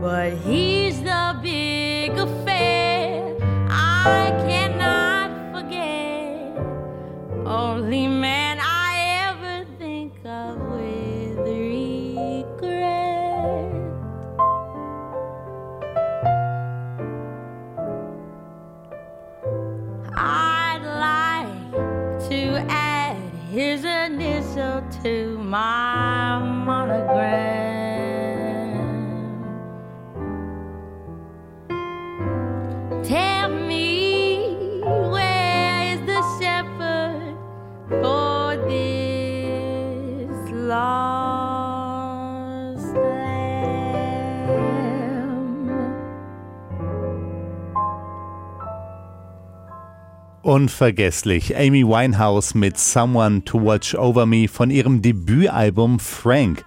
but 0.00 0.32
he's 0.32 1.02
the 1.02 1.38
big 1.42 2.12
affair 2.12 3.36
I 3.68 4.30
cannot 4.46 5.30
forget. 5.52 6.56
Only 7.46 8.08
man 8.08 8.58
I 8.62 9.28
ever 9.28 9.66
think 9.78 10.14
of 10.24 10.56
with 10.72 11.38
regret. 11.38 12.80
I'd 20.16 20.82
like 20.82 22.28
to 22.30 22.64
add 22.70 23.16
his 23.50 23.84
initial 23.84 24.82
to 25.02 25.38
my 25.38 25.89
Unvergesslich. 50.42 51.54
Amy 51.54 51.86
Winehouse 51.86 52.54
mit 52.54 52.78
Someone 52.78 53.44
to 53.44 53.62
Watch 53.62 53.94
Over 53.94 54.24
Me 54.24 54.48
von 54.48 54.70
ihrem 54.70 55.02
Debütalbum 55.02 55.98
Frank. 55.98 56.64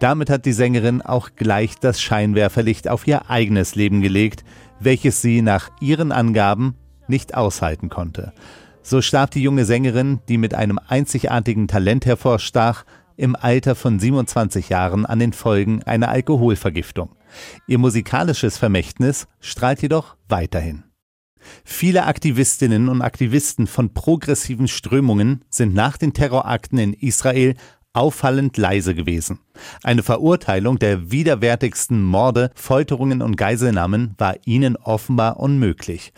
Damit 0.00 0.28
hat 0.28 0.44
die 0.44 0.52
Sängerin 0.52 1.02
auch 1.02 1.30
gleich 1.36 1.76
das 1.78 2.02
Scheinwerferlicht 2.02 2.88
auf 2.88 3.06
ihr 3.06 3.30
eigenes 3.30 3.76
Leben 3.76 4.00
gelegt, 4.00 4.42
welches 4.80 5.22
sie 5.22 5.40
nach 5.40 5.70
ihren 5.80 6.10
Angaben 6.10 6.74
nicht 7.06 7.36
aushalten 7.36 7.88
konnte. 7.88 8.32
So 8.82 9.00
starb 9.00 9.30
die 9.30 9.42
junge 9.42 9.66
Sängerin, 9.66 10.18
die 10.28 10.36
mit 10.36 10.54
einem 10.54 10.80
einzigartigen 10.88 11.68
Talent 11.68 12.04
hervorstach, 12.06 12.84
im 13.16 13.36
Alter 13.36 13.76
von 13.76 14.00
27 14.00 14.68
Jahren 14.68 15.06
an 15.06 15.20
den 15.20 15.32
Folgen 15.32 15.84
einer 15.84 16.08
Alkoholvergiftung. 16.08 17.10
Ihr 17.68 17.78
musikalisches 17.78 18.58
Vermächtnis 18.58 19.28
strahlt 19.38 19.80
jedoch 19.80 20.16
weiterhin. 20.28 20.82
Viele 21.64 22.06
Aktivistinnen 22.06 22.88
und 22.88 23.02
Aktivisten 23.02 23.66
von 23.66 23.94
progressiven 23.94 24.68
Strömungen 24.68 25.44
sind 25.50 25.74
nach 25.74 25.96
den 25.96 26.12
Terrorakten 26.12 26.78
in 26.78 26.92
Israel 26.94 27.54
auffallend 27.92 28.56
leise 28.56 28.94
gewesen. 28.94 29.38
Eine 29.82 30.02
Verurteilung 30.02 30.78
der 30.78 31.10
widerwärtigsten 31.10 32.02
Morde, 32.02 32.50
Folterungen 32.54 33.22
und 33.22 33.36
Geiselnahmen 33.36 34.14
war 34.18 34.36
ihnen 34.44 34.76
offenbar 34.76 35.38
unmöglich. 35.38 36.12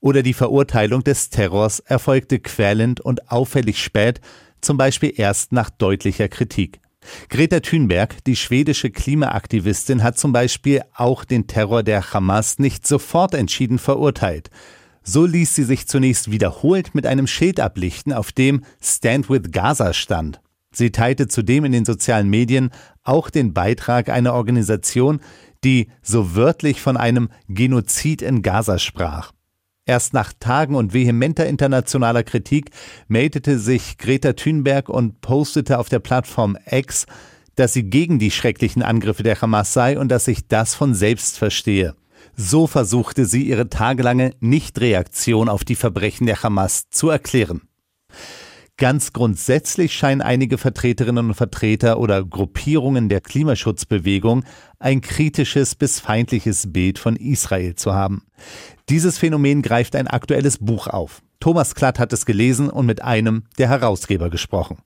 Oder 0.00 0.22
die 0.22 0.34
Verurteilung 0.34 1.02
des 1.02 1.30
Terrors 1.30 1.80
erfolgte 1.80 2.38
quälend 2.38 3.00
und 3.00 3.30
auffällig 3.30 3.82
spät, 3.82 4.20
zum 4.60 4.76
Beispiel 4.76 5.12
erst 5.16 5.52
nach 5.52 5.70
deutlicher 5.70 6.28
Kritik. 6.28 6.80
Greta 7.28 7.60
Thunberg, 7.60 8.22
die 8.24 8.36
schwedische 8.36 8.90
Klimaaktivistin, 8.90 10.02
hat 10.02 10.18
zum 10.18 10.32
Beispiel 10.32 10.82
auch 10.94 11.24
den 11.24 11.46
Terror 11.46 11.82
der 11.82 12.12
Hamas 12.12 12.58
nicht 12.58 12.86
sofort 12.86 13.34
entschieden 13.34 13.78
verurteilt. 13.78 14.50
So 15.02 15.26
ließ 15.26 15.54
sie 15.54 15.64
sich 15.64 15.86
zunächst 15.86 16.30
wiederholt 16.30 16.94
mit 16.94 17.06
einem 17.06 17.26
Schild 17.26 17.60
ablichten, 17.60 18.12
auf 18.12 18.32
dem 18.32 18.64
Stand 18.80 19.28
with 19.28 19.50
Gaza 19.52 19.92
stand. 19.92 20.40
Sie 20.72 20.90
teilte 20.90 21.28
zudem 21.28 21.64
in 21.64 21.72
den 21.72 21.84
sozialen 21.84 22.28
Medien 22.28 22.70
auch 23.04 23.30
den 23.30 23.52
Beitrag 23.52 24.08
einer 24.08 24.34
Organisation, 24.34 25.20
die 25.62 25.88
so 26.02 26.34
wörtlich 26.34 26.80
von 26.80 26.96
einem 26.96 27.28
Genozid 27.48 28.22
in 28.22 28.42
Gaza 28.42 28.78
sprach. 28.78 29.32
Erst 29.86 30.14
nach 30.14 30.32
Tagen 30.40 30.76
und 30.76 30.94
vehementer 30.94 31.46
internationaler 31.46 32.22
Kritik 32.22 32.70
meldete 33.06 33.58
sich 33.58 33.98
Greta 33.98 34.32
Thunberg 34.32 34.88
und 34.88 35.20
postete 35.20 35.78
auf 35.78 35.90
der 35.90 35.98
Plattform 35.98 36.56
X, 36.70 37.06
dass 37.54 37.74
sie 37.74 37.84
gegen 37.84 38.18
die 38.18 38.30
schrecklichen 38.30 38.82
Angriffe 38.82 39.22
der 39.22 39.40
Hamas 39.40 39.74
sei 39.74 39.98
und 39.98 40.08
dass 40.08 40.24
sich 40.24 40.48
das 40.48 40.74
von 40.74 40.94
selbst 40.94 41.36
verstehe. 41.36 41.94
So 42.34 42.66
versuchte 42.66 43.26
sie 43.26 43.42
ihre 43.42 43.68
tagelange 43.68 44.32
Nichtreaktion 44.40 45.50
auf 45.50 45.64
die 45.64 45.76
Verbrechen 45.76 46.26
der 46.26 46.42
Hamas 46.42 46.88
zu 46.88 47.10
erklären. 47.10 47.60
Ganz 48.76 49.12
grundsätzlich 49.12 49.94
scheinen 49.94 50.20
einige 50.20 50.58
Vertreterinnen 50.58 51.28
und 51.28 51.34
Vertreter 51.34 52.00
oder 52.00 52.24
Gruppierungen 52.24 53.08
der 53.08 53.20
Klimaschutzbewegung 53.20 54.44
ein 54.80 55.00
kritisches 55.00 55.76
bis 55.76 56.00
feindliches 56.00 56.72
Bild 56.72 56.98
von 56.98 57.14
Israel 57.14 57.76
zu 57.76 57.94
haben. 57.94 58.24
Dieses 58.88 59.16
Phänomen 59.16 59.62
greift 59.62 59.94
ein 59.94 60.08
aktuelles 60.08 60.58
Buch 60.58 60.88
auf. 60.88 61.22
Thomas 61.38 61.76
Klatt 61.76 62.00
hat 62.00 62.12
es 62.12 62.26
gelesen 62.26 62.68
und 62.68 62.86
mit 62.86 63.00
einem 63.00 63.44
der 63.58 63.68
Herausgeber 63.68 64.28
gesprochen. 64.28 64.78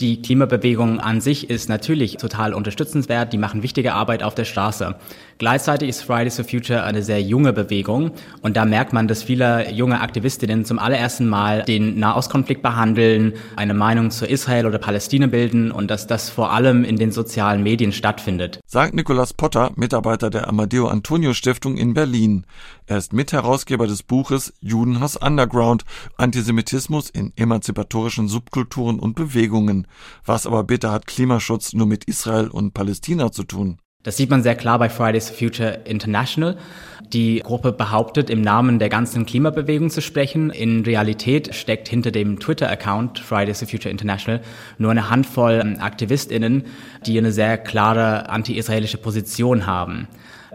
Die 0.00 0.20
Klimabewegung 0.20 1.00
an 1.00 1.22
sich 1.22 1.48
ist 1.48 1.70
natürlich 1.70 2.18
total 2.18 2.52
unterstützenswert, 2.52 3.32
die 3.32 3.38
machen 3.38 3.62
wichtige 3.62 3.94
Arbeit 3.94 4.22
auf 4.22 4.34
der 4.34 4.44
Straße. 4.44 4.94
Gleichzeitig 5.38 5.88
ist 5.88 6.02
Fridays 6.02 6.36
for 6.36 6.44
Future 6.44 6.82
eine 6.82 7.02
sehr 7.02 7.22
junge 7.22 7.54
Bewegung 7.54 8.10
und 8.42 8.58
da 8.58 8.66
merkt 8.66 8.92
man, 8.92 9.08
dass 9.08 9.22
viele 9.22 9.70
junge 9.70 10.02
Aktivistinnen 10.02 10.66
zum 10.66 10.78
allerersten 10.78 11.26
Mal 11.26 11.62
den 11.62 11.98
Nahostkonflikt 11.98 12.60
behandeln, 12.62 13.34
eine 13.56 13.72
Meinung 13.72 14.10
zu 14.10 14.26
Israel 14.26 14.66
oder 14.66 14.78
Palästina 14.78 15.28
bilden 15.28 15.70
und 15.70 15.90
dass 15.90 16.06
das 16.06 16.28
vor 16.28 16.52
allem 16.52 16.84
in 16.84 16.96
den 16.96 17.10
sozialen 17.10 17.62
Medien 17.62 17.92
stattfindet. 17.92 18.60
Sagt 18.66 18.94
Nicolas 18.94 19.32
Potter, 19.32 19.72
Mitarbeiter 19.76 20.28
der 20.28 20.46
Amadeo 20.46 20.88
Antonio 20.88 21.32
Stiftung 21.32 21.78
in 21.78 21.94
Berlin. 21.94 22.44
Er 22.88 22.98
ist 22.98 23.12
Mitherausgeber 23.12 23.88
des 23.88 24.04
Buches 24.04 24.54
Judenhass 24.60 25.16
Underground, 25.16 25.84
Antisemitismus 26.18 27.10
in 27.10 27.32
emanzipatorischen 27.36 28.28
Subkulturen 28.28 29.00
und 29.00 29.16
Bewegungen. 29.16 29.88
Was 30.24 30.46
aber 30.46 30.62
bitte 30.62 30.92
hat 30.92 31.08
Klimaschutz 31.08 31.72
nur 31.72 31.86
mit 31.86 32.04
Israel 32.04 32.46
und 32.46 32.74
Palästina 32.74 33.32
zu 33.32 33.42
tun? 33.42 33.78
Das 34.04 34.16
sieht 34.16 34.30
man 34.30 34.44
sehr 34.44 34.54
klar 34.54 34.78
bei 34.78 34.88
Fridays 34.88 35.28
for 35.28 35.36
Future 35.36 35.80
International. 35.84 36.56
Die 37.12 37.40
Gruppe 37.40 37.72
behauptet, 37.72 38.30
im 38.30 38.40
Namen 38.40 38.78
der 38.78 38.88
ganzen 38.88 39.26
Klimabewegung 39.26 39.90
zu 39.90 40.00
sprechen. 40.00 40.50
In 40.50 40.84
Realität 40.84 41.56
steckt 41.56 41.88
hinter 41.88 42.12
dem 42.12 42.38
Twitter-Account 42.38 43.18
Fridays 43.18 43.58
for 43.58 43.66
Future 43.66 43.90
International 43.90 44.42
nur 44.78 44.92
eine 44.92 45.10
Handvoll 45.10 45.76
AktivistInnen, 45.80 46.66
die 47.04 47.18
eine 47.18 47.32
sehr 47.32 47.58
klare 47.58 48.28
anti-israelische 48.28 48.98
Position 48.98 49.66
haben. 49.66 50.06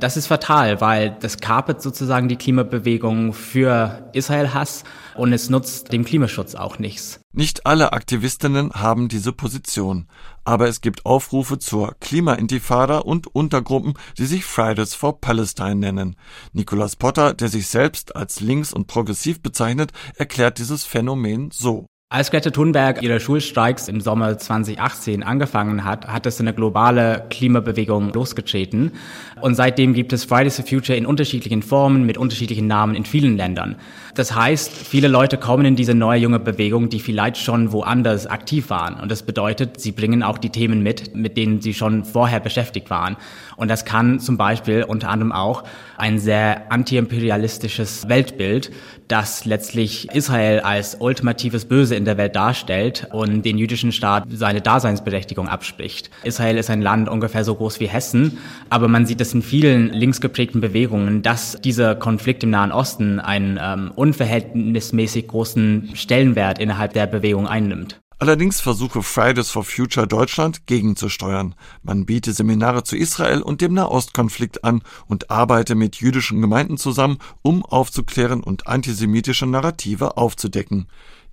Das 0.01 0.17
ist 0.17 0.25
fatal, 0.25 0.81
weil 0.81 1.15
das 1.19 1.37
kapert 1.37 1.79
sozusagen 1.79 2.27
die 2.27 2.35
Klimabewegung 2.35 3.33
für 3.33 4.09
Israel-Hass 4.13 4.83
und 5.15 5.31
es 5.31 5.51
nutzt 5.51 5.93
dem 5.93 6.05
Klimaschutz 6.05 6.55
auch 6.55 6.79
nichts. 6.79 7.19
Nicht 7.33 7.67
alle 7.67 7.93
Aktivistinnen 7.93 8.71
haben 8.73 9.09
diese 9.09 9.31
Position, 9.31 10.07
aber 10.43 10.67
es 10.67 10.81
gibt 10.81 11.05
Aufrufe 11.05 11.59
zur 11.59 11.93
Klimaintifada 11.99 12.97
und 12.97 13.27
Untergruppen, 13.27 13.93
die 14.17 14.25
sich 14.25 14.43
Fridays 14.43 14.95
for 14.95 15.21
Palestine 15.21 15.75
nennen. 15.75 16.15
Nicolas 16.51 16.95
Potter, 16.95 17.35
der 17.35 17.49
sich 17.49 17.67
selbst 17.67 18.15
als 18.15 18.39
links 18.39 18.73
und 18.73 18.87
progressiv 18.87 19.43
bezeichnet, 19.43 19.91
erklärt 20.15 20.57
dieses 20.57 20.83
Phänomen 20.83 21.51
so. 21.51 21.85
Als 22.13 22.29
Greta 22.29 22.49
Thunberg 22.49 23.01
ihre 23.03 23.21
Schulstreiks 23.21 23.87
im 23.87 24.01
Sommer 24.01 24.37
2018 24.37 25.23
angefangen 25.23 25.85
hat, 25.85 26.07
hat 26.07 26.25
es 26.25 26.41
eine 26.41 26.53
globale 26.53 27.25
Klimabewegung 27.29 28.11
losgetreten. 28.11 28.91
Und 29.39 29.55
seitdem 29.55 29.93
gibt 29.93 30.11
es 30.11 30.25
Fridays 30.25 30.57
for 30.57 30.65
Future 30.65 30.97
in 30.97 31.05
unterschiedlichen 31.05 31.63
Formen 31.63 32.05
mit 32.05 32.17
unterschiedlichen 32.17 32.67
Namen 32.67 32.95
in 32.95 33.05
vielen 33.05 33.37
Ländern. 33.37 33.77
Das 34.15 34.35
heißt, 34.35 34.71
viele 34.71 35.07
Leute 35.07 35.37
kommen 35.37 35.65
in 35.65 35.75
diese 35.75 35.93
neue 35.93 36.19
junge 36.19 36.39
Bewegung, 36.39 36.89
die 36.89 36.99
vielleicht 36.99 37.37
schon 37.37 37.71
woanders 37.71 38.27
aktiv 38.27 38.69
waren. 38.69 38.95
Und 38.95 39.09
das 39.09 39.23
bedeutet, 39.23 39.79
sie 39.79 39.91
bringen 39.91 40.21
auch 40.23 40.37
die 40.37 40.49
Themen 40.49 40.83
mit, 40.83 41.15
mit 41.15 41.37
denen 41.37 41.61
sie 41.61 41.73
schon 41.73 42.03
vorher 42.03 42.39
beschäftigt 42.39 42.89
waren. 42.89 43.15
Und 43.55 43.69
das 43.69 43.85
kann 43.85 44.19
zum 44.19 44.37
Beispiel 44.37 44.83
unter 44.83 45.09
anderem 45.09 45.31
auch 45.31 45.63
ein 45.97 46.19
sehr 46.19 46.71
antiimperialistisches 46.71 48.09
Weltbild, 48.09 48.71
das 49.07 49.45
letztlich 49.45 50.09
Israel 50.11 50.61
als 50.61 50.95
ultimatives 50.99 51.65
Böse 51.65 51.95
in 51.95 52.05
der 52.05 52.17
Welt 52.17 52.35
darstellt 52.35 53.07
und 53.11 53.43
den 53.43 53.57
jüdischen 53.57 53.91
Staat 53.91 54.25
seine 54.31 54.61
Daseinsberechtigung 54.61 55.47
abspricht. 55.49 56.09
Israel 56.23 56.57
ist 56.57 56.69
ein 56.69 56.81
Land 56.81 57.09
ungefähr 57.09 57.43
so 57.43 57.55
groß 57.55 57.79
wie 57.81 57.87
Hessen, 57.87 58.37
aber 58.69 58.87
man 58.87 59.05
sieht 59.05 59.19
es 59.21 59.33
in 59.33 59.41
vielen 59.41 59.91
linksgeprägten 59.91 60.61
Bewegungen, 60.61 61.21
dass 61.21 61.59
dieser 61.61 61.95
Konflikt 61.95 62.43
im 62.43 62.51
Nahen 62.51 62.71
Osten 62.71 63.19
einen 63.19 63.59
ähm, 63.61 63.91
unverhältnismäßig 64.01 65.27
großen 65.27 65.91
Stellenwert 65.93 66.57
innerhalb 66.57 66.93
der 66.93 67.05
Bewegung 67.05 67.47
einnimmt. 67.47 68.01
Allerdings 68.17 68.59
versuche 68.59 69.01
Fridays 69.01 69.49
for 69.49 69.63
Future 69.63 70.07
Deutschland 70.07 70.67
gegenzusteuern. 70.67 71.55
Man 71.83 72.05
biete 72.05 72.33
Seminare 72.33 72.83
zu 72.83 72.95
Israel 72.95 73.41
und 73.41 73.61
dem 73.61 73.73
Nahostkonflikt 73.73 74.63
an 74.63 74.81
und 75.07 75.29
arbeite 75.31 75.75
mit 75.75 75.97
jüdischen 75.97 76.41
Gemeinden 76.41 76.77
zusammen, 76.77 77.17
um 77.41 77.63
aufzuklären 77.63 78.43
und 78.43 78.67
antisemitische 78.67 79.45
Narrative 79.45 80.17
aufzudecken. 80.17 80.87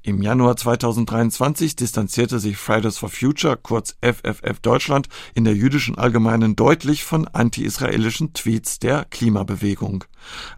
Im 0.09 0.23
Januar 0.23 0.57
2023 0.57 1.77
distanzierte 1.77 2.39
sich 2.39 2.57
Fridays 2.57 2.97
for 2.97 3.11
Future, 3.11 3.59
kurz 3.59 3.95
FFF 4.01 4.59
Deutschland, 4.63 5.07
in 5.35 5.45
der 5.45 5.53
jüdischen 5.55 5.99
Allgemeinen 5.99 6.57
deutlich 6.57 7.05
von 7.05 7.29
anti-israelischen 7.29 8.33
Tweets 8.33 8.79
der 8.79 9.05
Klimabewegung. 9.05 10.05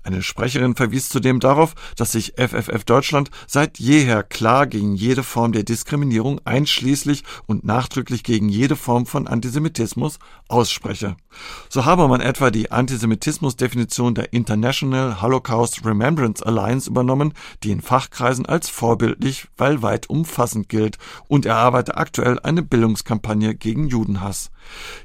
Eine 0.02 0.22
Sprecherin 0.22 0.74
verwies 0.76 1.08
zudem 1.08 1.40
darauf, 1.40 1.74
dass 1.96 2.12
sich 2.12 2.34
FFF 2.36 2.84
Deutschland 2.84 3.30
seit 3.46 3.78
jeher 3.78 4.22
klar 4.22 4.66
gegen 4.66 4.94
jede 4.94 5.22
Form 5.22 5.52
der 5.52 5.64
Diskriminierung 5.64 6.40
einschließlich 6.44 7.24
und 7.46 7.64
nachdrücklich 7.64 8.22
gegen 8.22 8.48
jede 8.48 8.76
Form 8.76 9.06
von 9.06 9.26
Antisemitismus 9.26 10.18
ausspreche. 10.48 11.16
So 11.68 11.84
habe 11.84 12.08
man 12.08 12.20
etwa 12.20 12.50
die 12.50 12.70
Antisemitismusdefinition 12.70 14.14
der 14.14 14.32
International 14.32 15.20
Holocaust 15.20 15.84
Remembrance 15.84 16.44
Alliance 16.44 16.88
übernommen, 16.88 17.34
die 17.62 17.70
in 17.70 17.80
Fachkreisen 17.80 18.46
als 18.46 18.68
vorbildlich, 18.68 19.39
weil 19.56 19.82
weit 19.82 20.08
umfassend 20.08 20.68
gilt 20.68 20.98
und 21.28 21.46
erarbeite 21.46 21.96
aktuell 21.96 22.38
eine 22.40 22.62
Bildungskampagne 22.62 23.54
gegen 23.54 23.88
Judenhass. 23.88 24.50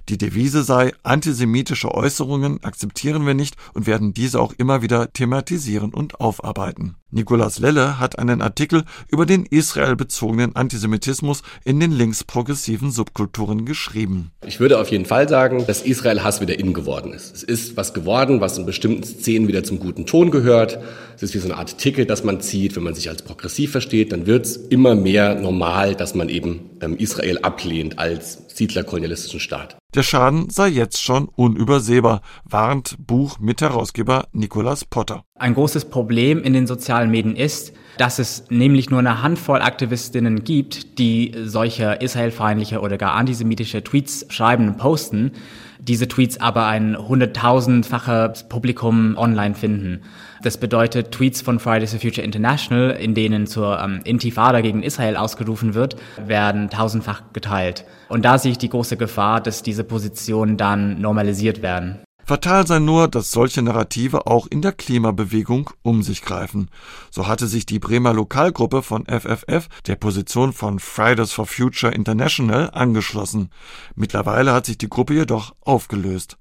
Die 0.09 0.17
Devise 0.17 0.63
sei, 0.63 0.93
antisemitische 1.03 1.93
Äußerungen 1.93 2.63
akzeptieren 2.63 3.25
wir 3.25 3.33
nicht 3.33 3.55
und 3.73 3.87
werden 3.87 4.13
diese 4.13 4.39
auch 4.39 4.53
immer 4.53 4.81
wieder 4.81 5.11
thematisieren 5.13 5.93
und 5.93 6.19
aufarbeiten. 6.19 6.95
Nicolas 7.11 7.59
Lelle 7.59 7.99
hat 7.99 8.17
einen 8.17 8.41
Artikel 8.41 8.83
über 9.09 9.27
den 9.27 9.45
israelbezogenen 9.45 10.55
Antisemitismus 10.55 11.43
in 11.63 11.79
den 11.79 11.91
linksprogressiven 11.91 12.91
Subkulturen 12.91 13.63
geschrieben. 13.63 14.31
Ich 14.45 14.59
würde 14.59 14.79
auf 14.79 14.89
jeden 14.89 15.05
Fall 15.05 15.29
sagen, 15.29 15.65
dass 15.67 15.83
Israel-Hass 15.83 16.41
wieder 16.41 16.57
in 16.57 16.73
geworden 16.73 17.13
ist. 17.13 17.35
Es 17.35 17.43
ist 17.43 17.77
was 17.77 17.93
geworden, 17.93 18.41
was 18.41 18.57
in 18.57 18.65
bestimmten 18.65 19.03
Szenen 19.03 19.47
wieder 19.47 19.63
zum 19.63 19.79
guten 19.79 20.07
Ton 20.07 20.31
gehört. 20.31 20.79
Es 21.15 21.21
ist 21.21 21.35
wie 21.35 21.39
so 21.39 21.45
eine 21.47 21.57
Art 21.57 21.77
Ticket, 21.77 22.09
das 22.09 22.23
man 22.23 22.41
zieht. 22.41 22.75
Wenn 22.75 22.83
man 22.83 22.95
sich 22.95 23.07
als 23.07 23.21
progressiv 23.21 23.71
versteht, 23.71 24.11
dann 24.11 24.25
wird 24.25 24.45
es 24.47 24.57
immer 24.57 24.95
mehr 24.95 25.35
normal, 25.35 25.93
dass 25.93 26.15
man 26.15 26.27
eben 26.27 26.71
ähm, 26.81 26.97
Israel 26.97 27.37
ablehnt 27.43 27.99
als 27.99 28.47
siedlerkolonialistischen 28.55 29.39
Staat. 29.39 29.77
Der 29.93 30.03
Schaden 30.03 30.49
sei 30.49 30.67
jetzt 30.67 31.01
schon 31.01 31.29
unübersehbar, 31.29 32.21
warnt 32.43 32.95
Buchmitherausgeber 32.99 34.27
Nicolas 34.33 34.83
Potter. 34.83 35.23
Ein 35.39 35.53
großes 35.53 35.85
Problem 35.85 36.43
in 36.43 36.53
den 36.53 36.67
sozialen 36.67 37.11
Medien 37.11 37.35
ist, 37.35 37.73
dass 37.97 38.19
es 38.19 38.43
nämlich 38.49 38.89
nur 38.89 38.99
eine 38.99 39.21
Handvoll 39.21 39.61
Aktivistinnen 39.61 40.43
gibt, 40.43 40.99
die 40.99 41.33
solche 41.45 41.93
israelfeindliche 42.01 42.81
oder 42.81 42.97
gar 42.97 43.13
antisemitische 43.13 43.83
Tweets 43.83 44.25
schreiben 44.29 44.67
und 44.67 44.77
posten, 44.77 45.31
diese 45.79 46.07
Tweets 46.07 46.39
aber 46.39 46.67
ein 46.67 46.97
hunderttausendfaches 46.97 48.47
Publikum 48.49 49.17
online 49.17 49.55
finden. 49.55 50.01
Das 50.43 50.57
bedeutet, 50.57 51.11
Tweets 51.11 51.41
von 51.41 51.59
Fridays 51.59 51.91
for 51.91 51.99
Future 51.99 52.25
International, 52.25 52.91
in 52.91 53.15
denen 53.15 53.47
zur 53.47 53.79
ähm, 53.79 54.01
Intifada 54.03 54.61
gegen 54.61 54.83
Israel 54.83 55.15
ausgerufen 55.17 55.73
wird, 55.73 55.95
werden 56.25 56.69
tausendfach 56.69 57.23
geteilt. 57.33 57.85
Und 58.09 58.25
da 58.25 58.37
sehe 58.37 58.51
ich 58.51 58.57
die 58.57 58.69
große 58.69 58.97
Gefahr, 58.97 59.41
dass 59.41 59.63
diese 59.63 59.83
Positionen 59.83 60.57
dann 60.57 61.01
normalisiert 61.01 61.61
werden. 61.61 61.99
Fatal 62.27 62.65
sei 62.65 62.79
nur, 62.79 63.07
dass 63.07 63.29
solche 63.29 63.61
Narrative 63.61 64.25
auch 64.25 64.47
in 64.47 64.63
der 64.63 64.71
Klimabewegung 64.71 65.69
um 65.83 66.01
sich 66.01 66.23
greifen. 66.23 66.69
So 67.11 67.27
hatte 67.27 67.45
sich 67.45 67.67
die 67.67 67.77
Bremer 67.77 68.13
Lokalgruppe 68.13 68.81
von 68.81 69.05
FFF 69.05 69.67
der 69.85 69.95
Position 69.95 70.51
von 70.51 70.79
Fridays 70.79 71.31
for 71.31 71.45
Future 71.45 71.93
International 71.93 72.71
angeschlossen. 72.71 73.51
Mittlerweile 73.93 74.53
hat 74.53 74.65
sich 74.65 74.79
die 74.79 74.89
Gruppe 74.89 75.13
jedoch 75.13 75.53
aufgelöst. 75.61 76.37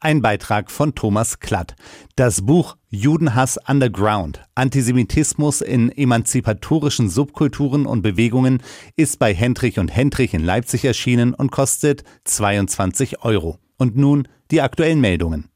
Ein 0.00 0.22
Beitrag 0.22 0.72
von 0.72 0.96
Thomas 0.96 1.38
Klatt. 1.38 1.76
Das 2.16 2.44
Buch 2.44 2.76
Judenhass 2.88 3.58
Underground, 3.68 4.42
Antisemitismus 4.56 5.60
in 5.60 5.90
emanzipatorischen 5.90 7.08
Subkulturen 7.08 7.86
und 7.86 8.02
Bewegungen 8.02 8.62
ist 8.96 9.18
bei 9.18 9.34
Hendrich 9.34 9.78
und 9.78 9.94
Hendrich 9.94 10.34
in 10.34 10.42
Leipzig 10.42 10.84
erschienen 10.84 11.32
und 11.34 11.52
kostet 11.52 12.02
22 12.24 13.22
Euro. 13.22 13.58
Und 13.76 13.96
nun 13.96 14.26
die 14.50 14.62
aktuellen 14.62 15.00
Meldungen. 15.00 15.50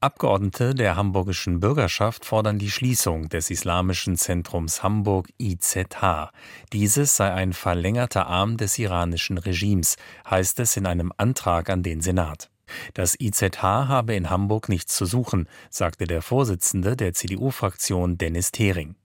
Abgeordnete 0.00 0.74
der 0.74 0.94
hamburgischen 0.94 1.58
Bürgerschaft 1.58 2.24
fordern 2.24 2.58
die 2.58 2.70
Schließung 2.70 3.28
des 3.28 3.50
Islamischen 3.50 4.16
Zentrums 4.16 4.82
Hamburg 4.82 5.30
IZH. 5.40 6.30
Dieses 6.72 7.16
sei 7.16 7.32
ein 7.32 7.52
verlängerter 7.52 8.26
Arm 8.26 8.56
des 8.56 8.78
iranischen 8.78 9.38
Regimes, 9.38 9.96
heißt 10.30 10.60
es 10.60 10.76
in 10.76 10.86
einem 10.86 11.12
Antrag 11.16 11.70
an 11.70 11.82
den 11.82 12.02
Senat. 12.02 12.50
Das 12.94 13.18
IZH 13.18 13.62
habe 13.62 14.14
in 14.14 14.30
Hamburg 14.30 14.68
nichts 14.68 14.94
zu 14.94 15.06
suchen, 15.06 15.48
sagte 15.70 16.06
der 16.06 16.22
Vorsitzende 16.22 16.96
der 16.96 17.14
CDU-Fraktion 17.14 18.18
Dennis 18.18 18.52
Thering. 18.52 18.96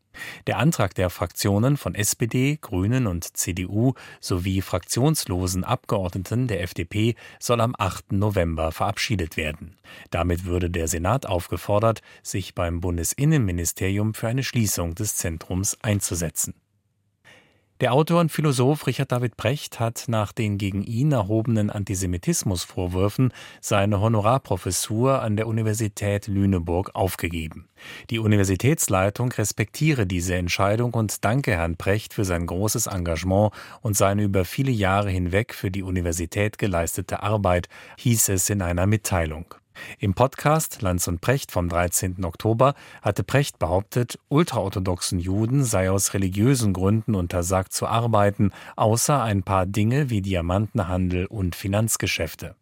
Der 0.47 0.57
Antrag 0.57 0.95
der 0.95 1.09
Fraktionen 1.09 1.77
von 1.77 1.95
SPD, 1.95 2.57
Grünen 2.59 3.07
und 3.07 3.37
CDU 3.37 3.93
sowie 4.19 4.61
fraktionslosen 4.61 5.63
Abgeordneten 5.63 6.47
der 6.47 6.61
FDP 6.61 7.15
soll 7.39 7.61
am 7.61 7.75
8. 7.77 8.13
November 8.13 8.71
verabschiedet 8.71 9.37
werden. 9.37 9.77
Damit 10.09 10.45
würde 10.45 10.69
der 10.69 10.87
Senat 10.87 11.25
aufgefordert, 11.25 12.01
sich 12.23 12.55
beim 12.55 12.81
Bundesinnenministerium 12.81 14.13
für 14.13 14.27
eine 14.27 14.43
Schließung 14.43 14.95
des 14.95 15.15
Zentrums 15.15 15.77
einzusetzen. 15.81 16.53
Der 17.81 17.93
Autor 17.93 18.19
und 18.19 18.31
Philosoph 18.31 18.85
Richard 18.85 19.11
David 19.11 19.37
Brecht 19.37 19.79
hat 19.79 20.03
nach 20.05 20.33
den 20.33 20.59
gegen 20.59 20.83
ihn 20.83 21.11
erhobenen 21.11 21.71
Antisemitismusvorwürfen 21.71 23.33
seine 23.59 23.99
Honorarprofessur 23.99 25.19
an 25.19 25.35
der 25.35 25.47
Universität 25.47 26.27
Lüneburg 26.27 26.91
aufgegeben. 26.93 27.67
Die 28.11 28.19
Universitätsleitung 28.19 29.31
respektiere 29.31 30.05
diese 30.05 30.35
Entscheidung 30.35 30.93
und 30.93 31.25
danke 31.25 31.53
Herrn 31.53 31.75
Brecht 31.75 32.13
für 32.13 32.23
sein 32.23 32.45
großes 32.45 32.85
Engagement 32.85 33.51
und 33.81 33.97
seine 33.97 34.21
über 34.21 34.45
viele 34.45 34.71
Jahre 34.71 35.09
hinweg 35.09 35.55
für 35.55 35.71
die 35.71 35.81
Universität 35.81 36.59
geleistete 36.59 37.23
Arbeit, 37.23 37.67
hieß 37.97 38.29
es 38.29 38.47
in 38.51 38.61
einer 38.61 38.85
Mitteilung. 38.85 39.55
Im 39.99 40.13
Podcast 40.13 40.81
Lanz 40.81 41.07
und 41.07 41.21
Precht 41.21 41.51
vom 41.51 41.69
13. 41.69 42.23
Oktober 42.23 42.75
hatte 43.01 43.23
Precht 43.23 43.59
behauptet, 43.59 44.19
ultraorthodoxen 44.29 45.19
Juden 45.19 45.63
sei 45.63 45.89
aus 45.91 46.13
religiösen 46.13 46.73
Gründen 46.73 47.15
untersagt 47.15 47.73
zu 47.73 47.87
arbeiten, 47.87 48.51
außer 48.75 49.21
ein 49.21 49.43
paar 49.43 49.65
Dinge 49.65 50.09
wie 50.09 50.21
Diamantenhandel 50.21 51.25
und 51.25 51.55
Finanzgeschäfte. 51.55 52.55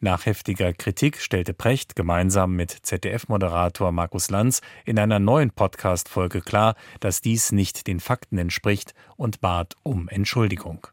Nach 0.00 0.26
heftiger 0.26 0.72
Kritik 0.72 1.20
stellte 1.20 1.54
Precht 1.54 1.94
gemeinsam 1.96 2.56
mit 2.56 2.70
ZDF-Moderator 2.70 3.92
Markus 3.92 4.30
Lanz 4.30 4.60
in 4.84 4.98
einer 4.98 5.18
neuen 5.18 5.50
Podcast-Folge 5.50 6.40
klar, 6.40 6.74
dass 7.00 7.20
dies 7.20 7.52
nicht 7.52 7.86
den 7.86 8.00
Fakten 8.00 8.38
entspricht 8.38 8.94
und 9.16 9.40
bat 9.40 9.76
um 9.82 10.08
Entschuldigung. 10.08 10.86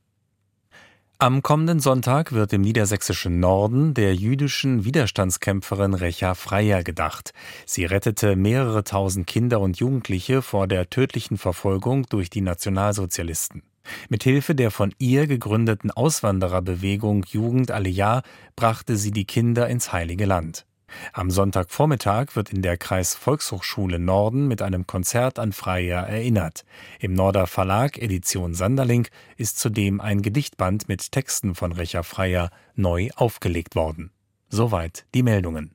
Am 1.19 1.41
kommenden 1.41 1.79
Sonntag 1.79 2.31
wird 2.31 2.53
im 2.53 2.61
niedersächsischen 2.61 3.39
Norden 3.39 3.95
der 3.95 4.13
jüdischen 4.13 4.85
Widerstandskämpferin 4.85 5.95
Recha 5.95 6.35
Freier 6.35 6.83
gedacht. 6.83 7.33
Sie 7.65 7.85
rettete 7.85 8.35
mehrere 8.35 8.83
tausend 8.83 9.25
Kinder 9.25 9.59
und 9.59 9.79
Jugendliche 9.79 10.43
vor 10.43 10.67
der 10.67 10.91
tödlichen 10.91 11.39
Verfolgung 11.39 12.05
durch 12.07 12.29
die 12.29 12.41
Nationalsozialisten. 12.41 13.63
Mithilfe 14.09 14.53
der 14.53 14.69
von 14.69 14.93
ihr 14.99 15.25
gegründeten 15.25 15.89
Auswandererbewegung 15.89 17.25
Jugend 17.27 17.71
Aliyah 17.71 18.21
brachte 18.55 18.95
sie 18.95 19.09
die 19.09 19.25
Kinder 19.25 19.67
ins 19.67 19.91
Heilige 19.91 20.25
Land. 20.25 20.66
Am 21.13 21.31
Sonntagvormittag 21.31 22.35
wird 22.35 22.51
in 22.51 22.61
der 22.61 22.77
Kreisvolkshochschule 22.77 23.99
Norden 23.99 24.47
mit 24.47 24.61
einem 24.61 24.87
Konzert 24.87 25.39
an 25.39 25.51
Freier 25.51 26.03
erinnert. 26.07 26.63
Im 26.99 27.13
Norder 27.13 27.47
Verlag 27.47 27.97
Edition 27.97 28.53
Sanderling 28.53 29.07
ist 29.35 29.59
zudem 29.59 30.01
ein 30.01 30.21
Gedichtband 30.21 30.87
mit 30.87 31.11
Texten 31.11 31.55
von 31.55 31.71
Recha 31.71 32.03
Freier 32.03 32.49
neu 32.75 33.09
aufgelegt 33.15 33.75
worden. 33.75 34.11
Soweit 34.49 35.05
die 35.13 35.23
Meldungen. 35.23 35.71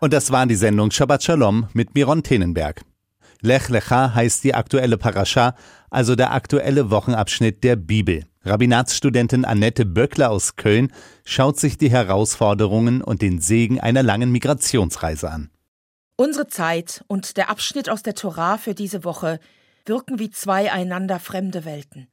Und 0.00 0.12
das 0.12 0.30
war 0.30 0.46
die 0.46 0.54
Sendung 0.54 0.90
Shabbat 0.90 1.22
Shalom 1.22 1.68
mit 1.72 1.94
Miron 1.94 2.22
Tenenberg. 2.22 2.82
Lech 3.40 3.68
Lecha 3.68 4.14
heißt 4.14 4.44
die 4.44 4.54
aktuelle 4.54 4.96
Parascha, 4.96 5.54
also 5.90 6.14
der 6.14 6.32
aktuelle 6.32 6.90
Wochenabschnitt 6.90 7.64
der 7.64 7.76
Bibel. 7.76 8.24
Rabbinatsstudentin 8.44 9.46
Annette 9.46 9.86
Böckler 9.86 10.30
aus 10.30 10.56
Köln 10.56 10.92
schaut 11.24 11.58
sich 11.58 11.78
die 11.78 11.90
Herausforderungen 11.90 13.00
und 13.02 13.22
den 13.22 13.40
Segen 13.40 13.80
einer 13.80 14.02
langen 14.02 14.30
Migrationsreise 14.32 15.30
an. 15.30 15.50
Unsere 16.16 16.46
Zeit 16.46 17.04
und 17.06 17.38
der 17.38 17.48
Abschnitt 17.48 17.88
aus 17.88 18.02
der 18.02 18.14
Torah 18.14 18.58
für 18.58 18.74
diese 18.74 19.02
Woche 19.02 19.40
wirken 19.86 20.18
wie 20.18 20.30
zwei 20.30 20.70
einander 20.70 21.18
fremde 21.20 21.64
Welten. 21.64 22.08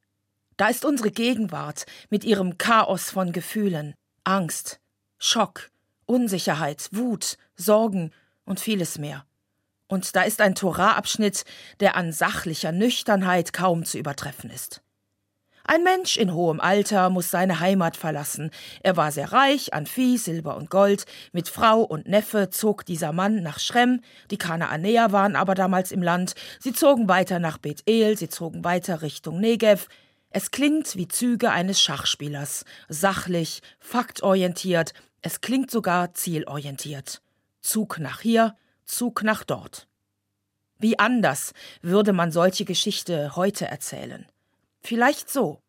Da 0.57 0.69
ist 0.69 0.85
unsere 0.85 1.11
Gegenwart 1.11 1.85
mit 2.09 2.23
ihrem 2.23 2.57
Chaos 2.57 3.11
von 3.11 3.31
Gefühlen, 3.31 3.93
Angst, 4.23 4.79
Schock, 5.17 5.69
Unsicherheit, 6.05 6.89
Wut, 6.91 7.37
Sorgen 7.55 8.11
und 8.45 8.59
vieles 8.59 8.97
mehr. 8.97 9.25
Und 9.87 10.15
da 10.15 10.21
ist 10.21 10.39
ein 10.39 10.55
Torah-Abschnitt, 10.55 11.43
der 11.81 11.95
an 11.95 12.13
sachlicher 12.13 12.71
Nüchternheit 12.71 13.51
kaum 13.51 13.83
zu 13.83 13.97
übertreffen 13.97 14.49
ist. 14.49 14.81
Ein 15.73 15.83
Mensch 15.83 16.17
in 16.17 16.33
hohem 16.33 16.59
Alter 16.59 17.09
muss 17.09 17.31
seine 17.31 17.61
Heimat 17.61 17.95
verlassen. 17.95 18.51
Er 18.83 18.97
war 18.97 19.09
sehr 19.13 19.31
reich 19.31 19.73
an 19.73 19.85
Vieh, 19.85 20.17
Silber 20.17 20.57
und 20.57 20.69
Gold. 20.69 21.05
Mit 21.31 21.47
Frau 21.47 21.79
und 21.79 22.09
Neffe 22.09 22.49
zog 22.49 22.85
dieser 22.85 23.13
Mann 23.13 23.41
nach 23.41 23.57
Schrem. 23.57 24.01
Die 24.31 24.37
Kanaanäer 24.37 25.13
waren 25.13 25.37
aber 25.37 25.55
damals 25.55 25.93
im 25.93 26.03
Land. 26.03 26.35
Sie 26.59 26.73
zogen 26.73 27.07
weiter 27.07 27.39
nach 27.39 27.57
Bethel, 27.57 28.17
sie 28.17 28.27
zogen 28.27 28.65
weiter 28.65 29.01
Richtung 29.01 29.39
Negev. 29.39 29.87
Es 30.29 30.51
klingt 30.51 30.97
wie 30.97 31.07
Züge 31.07 31.51
eines 31.51 31.79
Schachspielers. 31.79 32.65
Sachlich, 32.89 33.61
faktorientiert. 33.79 34.93
Es 35.21 35.39
klingt 35.39 35.71
sogar 35.71 36.13
zielorientiert. 36.13 37.21
Zug 37.61 37.97
nach 37.97 38.19
hier, 38.19 38.57
Zug 38.83 39.23
nach 39.23 39.45
dort. 39.45 39.87
Wie 40.79 40.99
anders 40.99 41.53
würde 41.81 42.11
man 42.11 42.33
solche 42.33 42.65
Geschichte 42.65 43.37
heute 43.37 43.67
erzählen? 43.67 44.25
Vielleicht 44.81 45.29
so. 45.29 45.61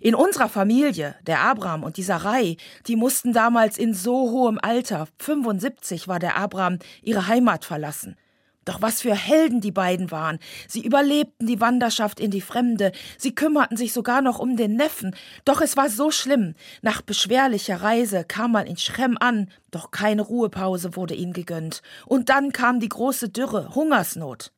In 0.00 0.14
unserer 0.14 0.48
Familie, 0.48 1.16
der 1.26 1.40
Abraham 1.40 1.82
und 1.82 1.96
die 1.96 2.02
Sarai, 2.02 2.56
die 2.86 2.96
mussten 2.96 3.32
damals 3.32 3.78
in 3.78 3.94
so 3.94 4.30
hohem 4.30 4.58
Alter, 4.60 5.08
75 5.18 6.08
war 6.08 6.18
der 6.18 6.36
Abraham, 6.36 6.78
ihre 7.02 7.26
Heimat 7.26 7.64
verlassen. 7.64 8.16
Doch 8.64 8.80
was 8.80 9.00
für 9.00 9.14
Helden 9.14 9.60
die 9.60 9.72
beiden 9.72 10.12
waren. 10.12 10.38
Sie 10.68 10.84
überlebten 10.84 11.48
die 11.48 11.60
Wanderschaft 11.60 12.20
in 12.20 12.30
die 12.30 12.40
Fremde, 12.40 12.92
sie 13.18 13.34
kümmerten 13.34 13.76
sich 13.76 13.92
sogar 13.92 14.22
noch 14.22 14.38
um 14.38 14.56
den 14.56 14.76
Neffen. 14.76 15.16
Doch 15.44 15.60
es 15.60 15.76
war 15.76 15.90
so 15.90 16.12
schlimm. 16.12 16.54
Nach 16.80 17.02
beschwerlicher 17.02 17.82
Reise 17.82 18.22
kam 18.22 18.52
man 18.52 18.68
in 18.68 18.76
Schrem 18.76 19.18
an, 19.18 19.50
doch 19.72 19.90
keine 19.90 20.22
Ruhepause 20.22 20.94
wurde 20.94 21.14
ihnen 21.14 21.32
gegönnt. 21.32 21.82
Und 22.06 22.28
dann 22.28 22.52
kam 22.52 22.78
die 22.78 22.88
große 22.88 23.30
Dürre, 23.30 23.74
Hungersnot. 23.74 24.52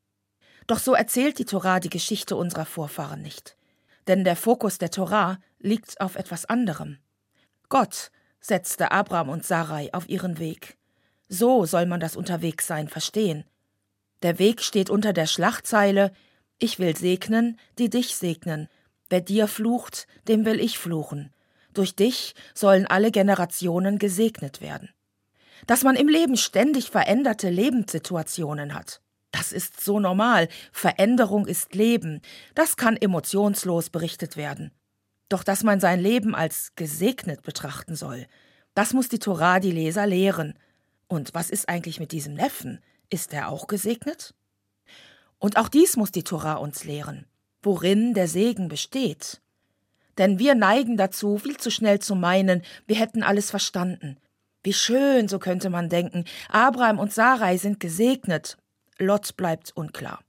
Doch 0.67 0.79
so 0.79 0.93
erzählt 0.93 1.39
die 1.39 1.47
Torah 1.47 1.81
die 1.81 1.91
Geschichte 1.91 2.37
unserer 2.37 2.67
Vorfahren 2.67 3.23
nicht 3.23 3.57
denn 4.07 4.25
der 4.25 4.37
Fokus 4.37 4.79
der 4.79 4.91
Torah 4.91 5.39
liegt 5.59 6.01
auf 6.01 6.17
etwas 6.17 6.45
anderem. 6.45 6.99
Gott 7.69 8.11
setzte 8.41 8.93
Abraham 8.93 9.31
und 9.31 9.45
Sarai 9.45 9.93
auf 9.93 10.09
ihren 10.09 10.39
Weg. 10.39 10.77
So 11.29 11.65
soll 11.65 11.87
man 11.87 12.01
das 12.01 12.17
Unterwegssein 12.17 12.89
verstehen. 12.89 13.45
Der 14.23 14.39
Weg 14.39 14.63
steht 14.63 14.91
unter 14.91 15.13
der 15.13 15.27
Schlachtzeile 15.27 16.13
Ich 16.59 16.79
will 16.79 16.97
segnen, 16.97 17.59
die 17.79 17.91
dich 17.91 18.17
segnen. 18.17 18.69
Wer 19.09 19.21
dir 19.21 19.49
flucht, 19.49 20.07
dem 20.29 20.45
will 20.45 20.61
ich 20.61 20.79
fluchen. 20.79 21.33
Durch 21.73 21.97
dich 21.97 22.35
sollen 22.55 22.87
alle 22.87 23.11
Generationen 23.11 23.99
gesegnet 23.99 24.61
werden. 24.61 24.91
Dass 25.67 25.83
man 25.83 25.97
im 25.97 26.09
Leben 26.09 26.37
ständig 26.37 26.91
veränderte 26.91 27.51
Lebenssituationen 27.51 28.75
hat. 28.75 29.01
Das 29.35 29.51
ist 29.51 29.81
so 29.81 29.99
normal. 29.99 30.49
Veränderung 30.71 31.49
ist 31.49 31.75
Leben. 31.75 32.21
Das 32.55 32.77
kann 32.77 32.97
emotionslos 32.97 33.91
berichtet 33.91 34.37
werden. 34.37 34.71
Doch 35.29 35.43
dass 35.43 35.65
man 35.65 35.81
sein 35.81 35.99
Leben 35.99 36.37
als 36.37 36.77
gesegnet 36.77 37.43
betrachten 37.43 37.97
soll, 37.97 38.29
das 38.75 38.93
muss 38.93 39.09
die 39.09 39.19
Torah 39.19 39.59
die 39.59 39.73
Leser 39.73 40.07
lehren. 40.07 40.57
Und 41.09 41.35
was 41.35 41.51
ist 41.51 41.69
eigentlich 41.69 41.99
mit 41.99 42.13
diesem 42.13 42.35
Neffen? 42.35 42.81
Ist 43.11 43.33
er 43.33 43.49
auch 43.49 43.67
gesegnet? 43.67 44.35
Und 45.41 45.57
auch 45.57 45.69
dies 45.69 45.97
muss 45.97 46.13
die 46.13 46.23
Torah 46.23 46.55
uns 46.55 46.85
lehren, 46.85 47.27
worin 47.61 48.15
der 48.15 48.29
Segen 48.29 48.69
besteht. 48.69 49.41
Denn 50.17 50.39
wir 50.39 50.55
neigen 50.55 50.97
dazu, 50.97 51.39
viel 51.39 51.57
zu 51.57 51.73
schnell 51.73 51.99
zu 51.99 52.15
meinen, 52.15 52.63
wir 52.87 52.97
hätten 52.97 53.25
alles 53.25 53.51
verstanden. 53.51 54.17
Wie 54.63 54.73
schön, 54.73 55.27
so 55.27 55.41
könnte 55.41 55.71
man 55.71 55.89
denken, 55.89 56.25
Abraham 56.49 57.01
und 57.01 57.13
Sarai 57.13 57.57
sind 57.57 57.81
gesegnet, 57.81 58.59
Lot 58.99 59.37
bleibt 59.37 59.73
unklar. 59.77 60.21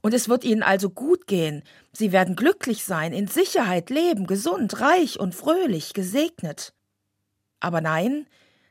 Und 0.00 0.14
es 0.14 0.28
wird 0.28 0.44
ihnen 0.44 0.62
also 0.62 0.90
gut 0.90 1.26
gehen, 1.26 1.62
sie 1.92 2.12
werden 2.12 2.36
glücklich 2.36 2.84
sein, 2.84 3.12
in 3.12 3.26
Sicherheit 3.26 3.90
leben, 3.90 4.26
gesund, 4.26 4.80
reich 4.80 5.18
und 5.20 5.34
fröhlich, 5.34 5.92
gesegnet. 5.92 6.72
Aber 7.60 7.80
nein, 7.80 8.26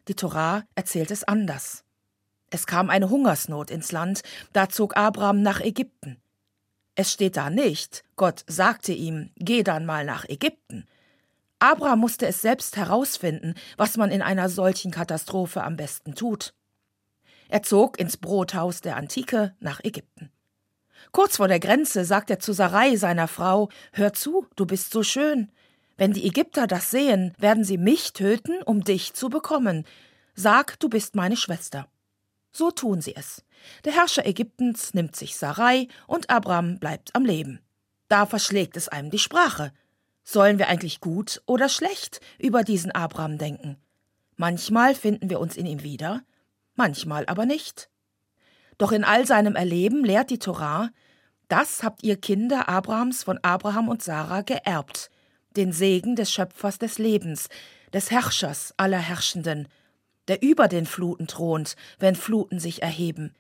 die 0.08 0.16
Torah 0.16 0.64
erzählt 0.76 1.12
es 1.12 1.24
anders. 1.24 1.84
Es 2.50 2.66
kam 2.66 2.90
eine 2.90 3.10
Hungersnot 3.10 3.70
ins 3.70 3.92
Land, 3.92 4.24
da 4.54 4.70
zog 4.70 4.96
Abraham 4.96 5.42
nach 5.42 5.60
Ägypten. 5.60 6.18
Es 6.96 7.12
steht 7.12 7.38
da 7.38 7.50
nicht, 7.50 8.04
Gott 8.16 8.44
sagte 8.48 8.94
ihm, 8.94 9.32
geh 9.36 9.64
dann 9.64 9.86
mal 9.86 10.06
nach 10.06 10.26
Ägypten. 10.28 10.86
Abraham 11.60 12.00
musste 12.00 12.26
es 12.26 12.42
selbst 12.42 12.78
herausfinden, 12.78 13.56
was 13.78 13.98
man 13.98 14.12
in 14.12 14.22
einer 14.22 14.48
solchen 14.48 14.92
Katastrophe 14.92 15.64
am 15.64 15.76
besten 15.76 16.16
tut. 16.16 16.54
Er 17.50 17.64
zog 17.64 18.00
ins 18.00 18.18
Brothaus 18.18 18.82
der 18.82 18.98
Antike 18.98 19.56
nach 19.60 19.84
Ägypten. 19.84 20.32
Kurz 21.12 21.38
vor 21.38 21.48
der 21.48 21.60
Grenze 21.60 22.06
sagt 22.06 22.30
er 22.30 22.40
zu 22.40 22.54
Sarai, 22.54 22.96
seiner 22.96 23.28
Frau: 23.28 23.70
Hör 23.94 24.14
zu, 24.14 24.46
du 24.56 24.66
bist 24.66 24.92
so 24.92 25.04
schön. 25.04 25.52
Wenn 25.98 26.14
die 26.14 26.28
Ägypter 26.28 26.68
das 26.68 26.92
sehen, 26.92 27.34
werden 27.40 27.64
sie 27.64 27.78
mich 27.78 28.14
töten, 28.14 28.62
um 28.64 28.84
dich 28.84 29.14
zu 29.14 29.30
bekommen. 29.30 29.86
Sag, 30.36 30.80
du 30.80 30.90
bist 30.90 31.16
meine 31.16 31.38
Schwester. 31.38 31.88
So 32.52 32.72
tun 32.72 33.02
sie 33.02 33.16
es. 33.16 33.44
Der 33.86 33.94
Herrscher 33.94 34.26
Ägyptens 34.26 34.94
nimmt 34.94 35.16
sich 35.16 35.38
Sarai 35.38 35.88
und 36.06 36.30
Abraham 36.30 36.80
bleibt 36.80 37.16
am 37.16 37.26
Leben. 37.26 37.60
Da 38.08 38.26
verschlägt 38.26 38.78
es 38.78 38.88
einem 38.88 39.10
die 39.10 39.20
Sprache. 39.20 39.72
Sollen 40.24 40.60
wir 40.60 40.68
eigentlich 40.68 41.00
gut 41.00 41.42
oder 41.46 41.70
schlecht 41.70 42.20
über 42.38 42.64
diesen 42.64 42.92
Abraham 42.92 43.38
denken? 43.38 43.78
Manchmal 44.36 44.94
finden 44.94 45.30
wir 45.30 45.40
uns 45.40 45.58
in 45.58 45.66
ihm 45.66 45.82
wieder, 45.84 46.22
manchmal 46.78 47.26
aber 47.28 47.46
nicht. 47.46 47.90
Doch 48.78 48.92
in 48.92 49.04
all 49.04 49.26
seinem 49.26 49.56
Erleben 49.56 50.06
lehrt 50.06 50.30
die 50.30 50.40
Torah, 50.40 50.90
das 51.48 51.82
habt 51.84 52.04
ihr 52.04 52.18
Kinder 52.18 52.70
Abrahams 52.70 53.24
von 53.24 53.40
Abraham 53.42 53.88
und 53.88 54.04
Sarah 54.04 54.42
geerbt, 54.42 55.10
den 55.56 55.72
Segen 55.72 56.16
des 56.16 56.32
Schöpfers 56.32 56.78
des 56.78 56.98
Lebens, 56.98 57.50
des 57.94 58.12
Herrschers 58.12 58.74
aller 58.78 59.00
Herrschenden, 59.00 59.68
der 60.28 60.42
über 60.44 60.68
den 60.68 60.86
Fluten 60.86 61.28
thront, 61.28 61.76
wenn 62.00 62.16
Fluten 62.16 62.60
sich 62.60 62.82
erheben, 62.82 63.34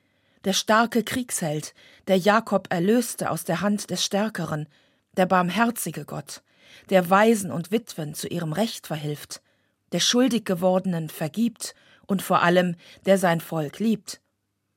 der 0.45 0.53
starke 0.53 1.03
Kriegsheld, 1.03 1.73
der 2.07 2.17
Jakob 2.17 2.67
erlöste 2.71 3.29
aus 3.29 3.43
der 3.43 3.59
Hand 3.59 3.89
des 3.89 4.05
Stärkeren, 4.05 4.67
der 5.17 5.25
barmherzige 5.25 6.05
Gott, 6.05 6.41
der 6.89 7.09
Waisen 7.09 7.51
und 7.51 7.71
Witwen 7.71 8.13
zu 8.13 8.27
ihrem 8.27 8.53
Recht 8.53 8.87
verhilft, 8.87 9.41
der 9.91 9.99
schuldig 9.99 10.45
gewordenen 10.45 11.09
vergibt 11.09 11.75
und 12.07 12.21
vor 12.21 12.41
allem, 12.41 12.75
der 13.05 13.17
sein 13.17 13.41
Volk 13.41 13.79
liebt. 13.79 14.21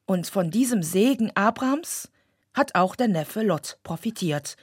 Und 0.05 0.27
von 0.27 0.51
diesem 0.51 0.83
Segen 0.83 1.31
Abrahams 1.35 2.11
hat 2.53 2.75
auch 2.75 2.97
der 2.97 3.09
Neffe 3.09 3.43
Lot 3.43 3.79
profitiert. 3.83 4.57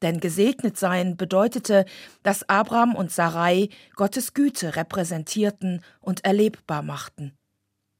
Denn 0.00 0.20
gesegnet 0.20 0.78
sein 0.78 1.16
bedeutete, 1.16 1.84
dass 2.22 2.48
Abraham 2.48 2.94
und 2.94 3.12
Sarai 3.12 3.68
Gottes 3.94 4.34
Güte 4.34 4.74
repräsentierten 4.76 5.82
und 6.00 6.24
erlebbar 6.24 6.82
machten. 6.82 7.36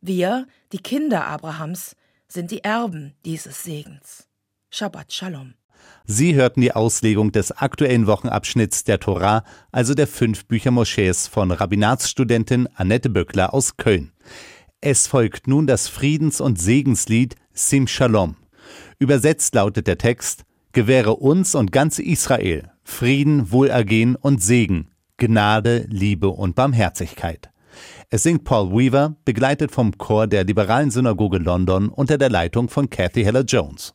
Wir, 0.01 0.47
die 0.73 0.79
Kinder 0.79 1.27
Abrahams, 1.27 1.95
sind 2.27 2.51
die 2.51 2.65
Erben 2.65 3.15
dieses 3.25 3.63
Segens. 3.63 4.27
Shabbat 4.71 5.13
Shalom. 5.13 5.55
Sie 6.05 6.35
hörten 6.35 6.61
die 6.61 6.73
Auslegung 6.73 7.33
des 7.33 7.53
aktuellen 7.53 8.07
Wochenabschnitts 8.07 8.85
der 8.85 8.99
Torah, 8.99 9.45
also 9.71 9.95
der 9.95 10.07
fünf 10.07 10.47
Bücher 10.47 10.71
Moschees 10.71 11.29
von 11.29 11.51
Rabbinatsstudentin 11.51 12.69
Annette 12.75 13.09
Böckler 13.09 13.55
aus 13.55 13.77
Köln. 13.77 14.13
Es 14.81 15.07
folgt 15.07 15.47
nun 15.47 15.67
das 15.67 15.89
Friedens- 15.89 16.41
und 16.41 16.61
Segenslied 16.61 17.37
Sim 17.53 17.87
Shalom. 17.87 18.37
Übersetzt 18.99 19.55
lautet 19.55 19.87
der 19.87 19.99
Text 19.99 20.45
Gewähre 20.73 21.17
uns 21.17 21.55
und 21.55 21.71
ganz 21.71 21.99
Israel 21.99 22.71
Frieden, 22.83 23.53
Wohlergehen 23.53 24.17
und 24.17 24.43
Segen, 24.43 24.91
Gnade, 25.19 25.87
Liebe 25.89 26.31
und 26.31 26.57
Barmherzigkeit. 26.57 27.51
Es 28.11 28.25
singt 28.25 28.45
Paul 28.45 28.73
Weaver, 28.73 29.17
begleitet 29.25 29.71
vom 29.71 29.97
Chor 29.97 30.27
der 30.27 30.45
Liberalen 30.45 30.91
Synagoge 30.91 31.39
London 31.39 31.89
unter 31.89 32.19
der 32.19 32.29
Leitung 32.29 32.69
von 32.69 32.91
Kathy 32.91 33.23
Heller 33.23 33.45
Jones. 33.45 33.95